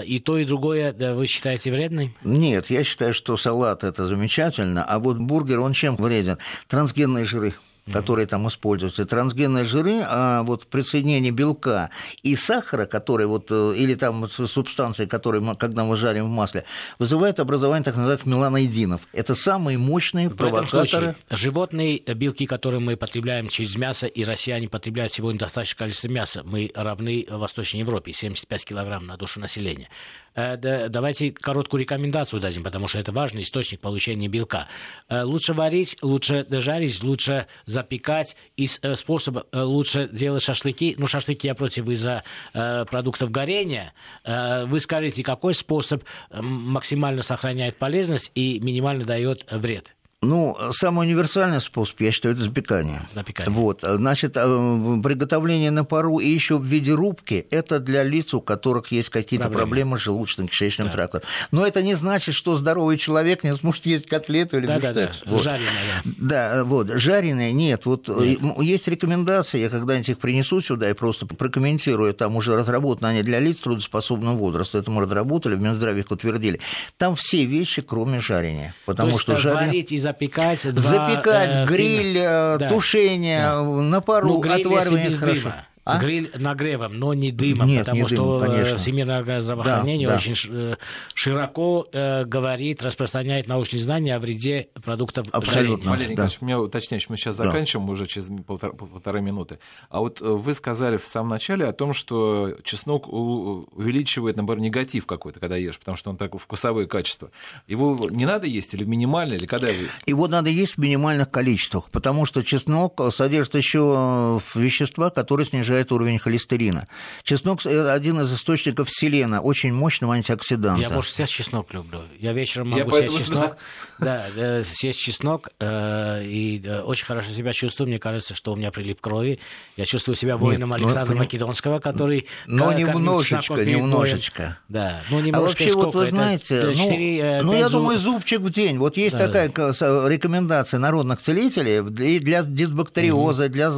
И 0.06 0.20
то, 0.20 0.38
и 0.38 0.46
другое 0.46 0.94
вы 1.14 1.28
считаете 1.28 1.72
вредным? 1.72 2.16
Нет, 2.24 2.70
я 2.70 2.84
считаю, 2.84 3.14
что 3.14 3.38
салат 3.38 3.84
это 3.84 4.08
замечательно, 4.08 4.84
а 4.84 4.98
вот 4.98 5.18
бургер, 5.18 5.60
он 5.60 5.74
чем 5.74 5.96
вреден? 5.96 6.38
Трансгенные 6.68 7.26
жиры 7.26 7.54
которые 7.92 8.26
там 8.26 8.48
используются, 8.48 9.06
трансгенные 9.06 9.64
жиры, 9.64 10.04
а 10.08 10.44
вот 10.44 10.68
присоединение 10.68 11.32
белка 11.32 11.92
и 12.24 12.36
сахара, 12.36 12.86
который 12.86 13.28
вот, 13.28 13.48
э, 13.52 13.74
или 13.78 13.94
там 13.96 14.28
субстанции, 14.30 15.06
которые 15.06 15.42
мы, 15.42 15.56
когда 15.56 15.84
мы 15.84 15.96
жарим 15.96 16.26
в 16.26 16.30
масле, 16.30 16.66
вызывает 16.98 17.40
образование 17.40 17.84
так 17.84 17.96
называемых 17.96 18.26
меланоидинов. 18.26 19.02
Это 19.14 19.36
самые 19.36 19.78
мощные 19.78 20.30
в 20.30 20.36
провокаторы. 20.36 20.88
Случае, 20.88 21.16
животные 21.30 22.00
белки, 22.00 22.48
которые 22.48 22.82
мы 22.82 22.98
потребляем 22.98 23.50
через 23.50 23.76
мясо, 23.76 24.08
и 24.08 24.24
россияне 24.24 24.68
потребляют 24.68 25.14
сегодня 25.14 25.40
достаточное 25.40 25.78
количество 25.78 26.08
мяса. 26.08 26.42
Мы 26.44 26.72
равны 26.74 27.26
в 27.30 27.38
Восточной 27.38 27.82
Европе, 27.82 28.14
75 28.14 28.66
килограмм 28.66 29.06
на 29.06 29.18
душу 29.18 29.40
населения. 29.40 29.90
Э, 30.36 30.58
давайте 30.90 31.32
короткую 31.32 31.82
рекомендацию 31.82 32.40
дадим, 32.40 32.64
потому 32.64 32.88
что 32.88 33.00
это 33.00 33.12
важный 33.12 33.44
источник 33.44 33.80
получения 33.80 34.28
белка. 34.28 34.68
Э, 35.08 35.24
лучше 35.24 35.54
варить, 35.54 35.98
лучше 36.02 36.46
жарить, 36.50 37.02
лучше 37.04 37.48
запекать, 37.66 38.36
и 38.58 38.68
э, 38.82 38.96
способ 38.96 39.48
лучше 39.54 40.10
делать 40.12 40.44
шашлыки. 40.44 40.96
Ну, 40.98 41.08
шашлыки 41.08 41.48
я 41.48 41.56
против 41.56 41.88
из-за 41.88 42.24
продуктов 42.54 43.32
горения. 43.32 43.94
Вы 44.26 44.80
скажите, 44.80 45.24
какой 45.24 45.54
способ 45.54 46.04
максимально 46.32 47.24
сохраняет 47.24 47.78
полезность 47.78 48.32
и 48.36 48.60
минимально 48.60 49.06
дает 49.06 49.46
вред? 49.52 49.96
Ну, 50.26 50.58
самый 50.72 51.08
универсальный 51.08 51.62
способ, 51.62 52.00
я 52.02 52.12
считаю, 52.12 52.36
это 52.36 52.44
запекание. 52.44 53.02
Запекание. 53.14 53.54
Вот, 53.54 53.82
значит, 53.84 54.34
э, 54.36 55.00
приготовление 55.04 55.72
на 55.72 55.86
пару 55.86 56.20
и 56.20 56.28
еще 56.28 56.58
в 56.58 56.66
виде 56.66 56.94
рубки– 56.94 57.46
это 57.52 57.80
для 57.80 58.04
лиц, 58.04 58.34
у 58.34 58.42
которых 58.42 58.92
есть 58.92 59.10
какие-то 59.10 59.50
проблемы, 59.50 59.96
проблемы 59.96 60.00
с 60.00 60.08
желудочно-кишечным 60.08 60.86
да. 60.86 60.92
трактом. 60.92 61.22
Но 61.52 61.66
это 61.66 61.82
не 61.82 61.96
значит, 61.96 62.36
что 62.36 62.58
здоровый 62.58 62.98
человек 62.98 63.44
не 63.44 63.56
сможет 63.56 63.86
есть 63.86 64.08
котлету 64.08 64.58
или 64.58 64.66
да, 64.66 64.78
бифштекс. 64.78 65.20
Да, 65.20 65.26
да. 65.26 65.32
Вот. 65.32 65.44
Жареное, 65.44 66.04
да. 66.04 66.12
Да, 66.18 66.64
вот, 66.66 66.90
жареное 66.90 67.52
нет. 67.52 67.86
Вот 67.86 68.08
нет. 68.08 68.40
есть 68.62 68.88
рекомендации, 68.88 69.60
я 69.60 69.70
когда-нибудь 69.70 70.10
их 70.10 70.20
принесу 70.20 70.62
сюда 70.62 70.90
и 70.90 70.94
просто 70.94 71.26
прокомментирую, 71.26 72.14
там 72.14 72.36
уже 72.36 72.56
разработаны 72.56 73.10
они 73.10 73.24
для 73.24 73.40
лиц 73.40 73.58
трудоспособного 73.58 74.36
возраста, 74.36 74.80
это 74.80 74.92
мы 74.92 75.04
разработали, 75.04 75.56
в 75.56 75.62
Минздраве 75.62 76.02
их 76.02 76.12
утвердили. 76.12 76.60
Там 76.98 77.16
все 77.16 77.46
вещи, 77.46 77.82
кроме 77.82 78.20
жарения. 78.20 78.74
Потому 78.86 79.14
То 79.14 79.20
что 79.20 79.36
жарение 79.36 79.84
запекать. 80.16 80.62
Запекать, 80.62 81.54
два, 81.54 81.66
гриль, 81.66 82.18
э, 82.18 82.58
да. 82.58 82.70
тушение, 82.70 83.42
да. 83.42 83.64
на 83.64 84.02
пару, 84.02 84.28
ну, 84.28 84.40
отваривание 84.42 85.12
хорошо. 85.12 85.42
Дыма. 85.42 85.68
А? 85.86 86.00
Гриль 86.00 86.32
нагревом, 86.34 86.98
но 86.98 87.14
не 87.14 87.32
дымом, 87.32 87.68
Нет, 87.68 87.86
потому 87.86 88.02
не 88.02 88.08
что 88.08 88.40
дым, 88.40 88.50
конечно. 88.50 88.78
Всемирное 88.80 89.40
здравоохранение 89.40 90.08
да, 90.08 90.16
да. 90.16 90.20
очень 90.20 90.36
э, 90.50 90.76
широко 91.14 91.88
э, 91.92 92.26
говорит, 92.26 92.82
распространяет 92.82 93.46
научные 93.46 93.80
знания 93.80 94.16
о 94.16 94.20
вреде 94.20 94.70
продуктов 94.84 95.28
Абсолютно. 95.32 95.92
Валерий 95.92 96.08
да. 96.08 96.24
Николаевич, 96.24 96.42
меня 96.42 96.60
уточняющий, 96.60 97.06
мы 97.10 97.18
сейчас 97.18 97.36
заканчиваем 97.36 97.86
да. 97.86 97.94
уже 97.94 98.08
через 98.08 98.28
полтора, 98.48 98.74
полторы 98.74 99.22
минуты. 99.22 99.60
А 99.92 100.00
вот 100.00 100.24
э, 100.24 100.26
вы 100.26 100.56
сказали 100.56 100.98
в 100.98 101.06
самом 101.06 101.30
начале 101.30 101.66
о 101.66 101.72
том, 101.72 101.94
что 101.94 102.58
чеснок 102.64 103.08
увеличивает, 103.08 104.38
например, 104.38 104.62
негатив 104.64 105.06
какой-то, 105.06 105.40
когда 105.40 105.56
ешь, 105.56 105.78
потому 105.78 105.98
что 105.98 106.10
он 106.10 106.18
такое 106.18 106.40
вкусовое 106.40 106.88
качество. 106.88 107.30
Его 107.68 107.96
не 108.10 108.26
надо 108.26 108.48
есть 108.48 108.74
или 108.74 108.86
минимально, 108.86 109.36
или 109.36 109.46
когда? 109.46 109.68
Его 110.08 110.28
надо 110.28 110.50
есть 110.50 110.78
в 110.78 110.78
минимальных 110.80 111.30
количествах, 111.30 111.92
потому 111.92 112.26
что 112.26 112.42
чеснок 112.42 113.00
содержит 113.14 113.54
еще 113.54 114.42
вещества, 114.56 115.12
которые 115.12 115.46
снижают 115.46 115.75
снижает 115.76 115.92
уровень 115.92 116.18
холестерина. 116.18 116.88
Чеснок– 117.24 117.66
один 117.66 118.22
из 118.22 118.34
источников 118.34 118.90
селена, 118.90 119.42
очень 119.42 119.74
мощного 119.74 120.14
антиоксиданта. 120.16 120.82
Я, 120.82 120.90
может, 120.90 121.14
съесть 121.14 121.34
чеснок 121.34 121.74
люблю. 121.74 122.02
Я 122.20 122.34
вечером 122.34 122.70
могу 122.70 122.98
Я 122.98 123.08
съесть 123.08 123.18
чеснок. 123.18 123.58
Да, 124.00 124.26
э, 124.36 124.64
съесть 124.64 125.00
чеснок, 125.00 125.50
э, 125.60 126.24
и 126.26 126.62
э, 126.64 126.82
очень 126.82 127.06
хорошо 127.06 127.32
себя 127.32 127.54
чувствую. 127.54 127.88
Мне 127.88 128.00
кажется, 128.00 128.36
что 128.36 128.54
у 128.54 128.56
меня 128.56 128.72
прилив 128.72 129.00
крови. 129.00 129.40
Я 129.78 129.86
чувствую 129.86 130.16
себя 130.16 130.38
воином 130.38 130.70
Нет, 130.70 130.80
ну, 130.80 130.86
Александра 130.86 131.14
ну, 131.14 131.20
Македонского, 131.20 131.80
который... 131.80 132.28
Но 132.46 132.74
немножечко, 132.74 133.54
немножечко. 133.54 134.58
Да, 134.70 135.02
ну 135.10 135.20
немножко. 135.20 135.38
А 135.38 135.42
вообще, 135.42 135.74
вот 135.74 135.96
вы 135.96 136.10
знаете, 136.10 136.64
ну, 136.68 136.74
4, 136.74 137.42
ну 137.44 137.54
я 137.54 137.70
думаю, 137.70 137.98
зубчик 137.98 138.42
в 138.42 138.52
день. 138.52 138.78
Вот 138.78 138.98
есть 138.98 139.18
такая 139.18 139.50
да. 139.50 140.10
рекомендация 140.10 140.80
народных 140.80 141.22
целителей 141.22 141.82
для 142.20 142.44
дисбактериоза, 142.44 143.50
для 143.50 143.72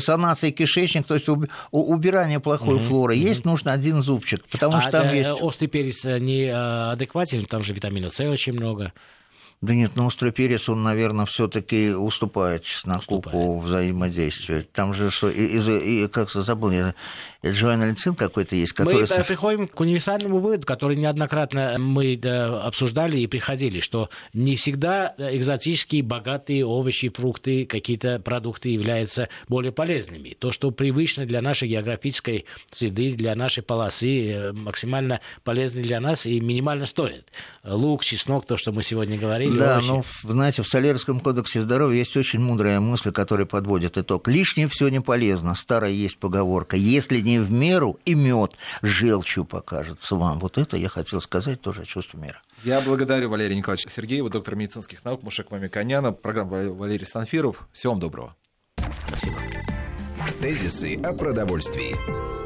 санации 0.00 0.50
кишечника, 0.50 1.08
то 1.08 1.14
есть 1.22 1.50
убирание 1.70 2.40
плохой 2.40 2.76
угу, 2.76 2.84
флоры. 2.84 3.14
Угу. 3.14 3.22
Есть 3.22 3.44
нужно 3.44 3.72
один 3.72 4.02
зубчик, 4.02 4.44
потому 4.50 4.76
а 4.76 4.80
что 4.80 4.90
там 4.90 5.12
есть... 5.12 5.30
Острый 5.40 5.66
перец 5.66 6.04
не 6.04 6.48
адекватен, 6.48 7.46
там 7.46 7.62
же 7.62 7.72
витамина 7.72 8.10
С 8.10 8.20
очень 8.20 8.52
много. 8.52 8.92
Да 9.62 9.74
нет, 9.74 9.92
но 9.94 10.06
острый 10.06 10.32
перец, 10.32 10.68
он, 10.68 10.82
наверное, 10.82 11.24
все-таки 11.24 11.94
уступает 11.94 12.64
чесноку 12.64 13.18
уступает. 13.18 13.32
по 13.32 13.60
взаимодействию. 13.60 14.66
Там 14.72 14.92
же 14.92 15.08
что, 15.12 15.30
из, 15.30 15.68
и, 15.68 16.08
как 16.08 16.30
забыл, 16.30 16.72
я, 16.72 16.96
Джоанальцин 17.44 18.14
какой-то 18.14 18.54
есть, 18.54 18.72
который... 18.72 19.06
Мы 19.08 19.24
приходим 19.24 19.68
к 19.68 19.80
универсальному 19.80 20.38
выводу, 20.38 20.66
который 20.66 20.96
неоднократно 20.96 21.76
мы 21.78 22.14
обсуждали 22.14 23.18
и 23.18 23.26
приходили, 23.26 23.80
что 23.80 24.10
не 24.32 24.56
всегда 24.56 25.14
экзотические, 25.18 26.02
богатые 26.02 26.64
овощи, 26.64 27.08
фрукты, 27.08 27.66
какие-то 27.66 28.20
продукты 28.20 28.68
являются 28.68 29.28
более 29.48 29.72
полезными. 29.72 30.36
То, 30.38 30.52
что 30.52 30.70
привычно 30.70 31.26
для 31.26 31.42
нашей 31.42 31.68
географической 31.68 32.46
среды, 32.70 33.14
для 33.14 33.34
нашей 33.34 33.62
полосы, 33.62 34.30
э, 34.30 34.52
максимально 34.52 35.20
полезно 35.42 35.82
для 35.82 36.00
нас 36.00 36.26
и 36.26 36.40
минимально 36.40 36.86
стоит. 36.86 37.26
Лук, 37.64 38.04
чеснок, 38.04 38.46
то, 38.46 38.56
что 38.56 38.72
мы 38.72 38.82
сегодня 38.82 39.18
говорили. 39.18 39.58
Да, 39.58 39.78
овощи. 39.78 39.88
но, 39.88 40.02
знаете, 40.22 40.62
в 40.62 40.68
Солерском 40.68 41.20
кодексе 41.20 41.60
здоровья 41.60 41.98
есть 41.98 42.16
очень 42.16 42.40
мудрая 42.40 42.80
мысль, 42.80 43.10
которая 43.10 43.46
подводит 43.46 43.98
итог. 43.98 44.28
Лишнее 44.28 44.68
все 44.68 44.88
не 44.88 45.00
полезно. 45.00 45.54
Старая 45.54 45.90
есть 45.90 46.18
поговорка. 46.18 46.76
Если 46.76 47.20
не 47.20 47.31
не 47.32 47.38
в 47.38 47.50
меру, 47.50 47.98
и 48.04 48.14
мед 48.14 48.56
желчью 48.82 49.44
покажется 49.44 50.16
вам. 50.16 50.38
Вот 50.38 50.58
это 50.58 50.76
я 50.76 50.88
хотел 50.88 51.20
сказать 51.20 51.60
тоже 51.60 51.82
о 51.82 51.84
чувстве 51.84 52.20
мира. 52.20 52.42
Я 52.64 52.80
благодарю 52.80 53.30
Валерия 53.30 53.56
Николаевича 53.56 53.90
Сергеева, 53.90 54.28
доктора 54.28 54.56
медицинских 54.56 55.04
наук, 55.04 55.22
Мушек 55.22 55.50
Мамиканяна, 55.50 56.12
программа 56.12 56.72
Валерий 56.72 57.06
Санфиров. 57.06 57.66
Всего 57.72 57.92
вам 57.92 58.00
доброго. 58.00 58.36
Спасибо. 59.08 59.36
Тезисы 60.40 60.96
о 61.02 61.12
продовольствии. 61.12 62.41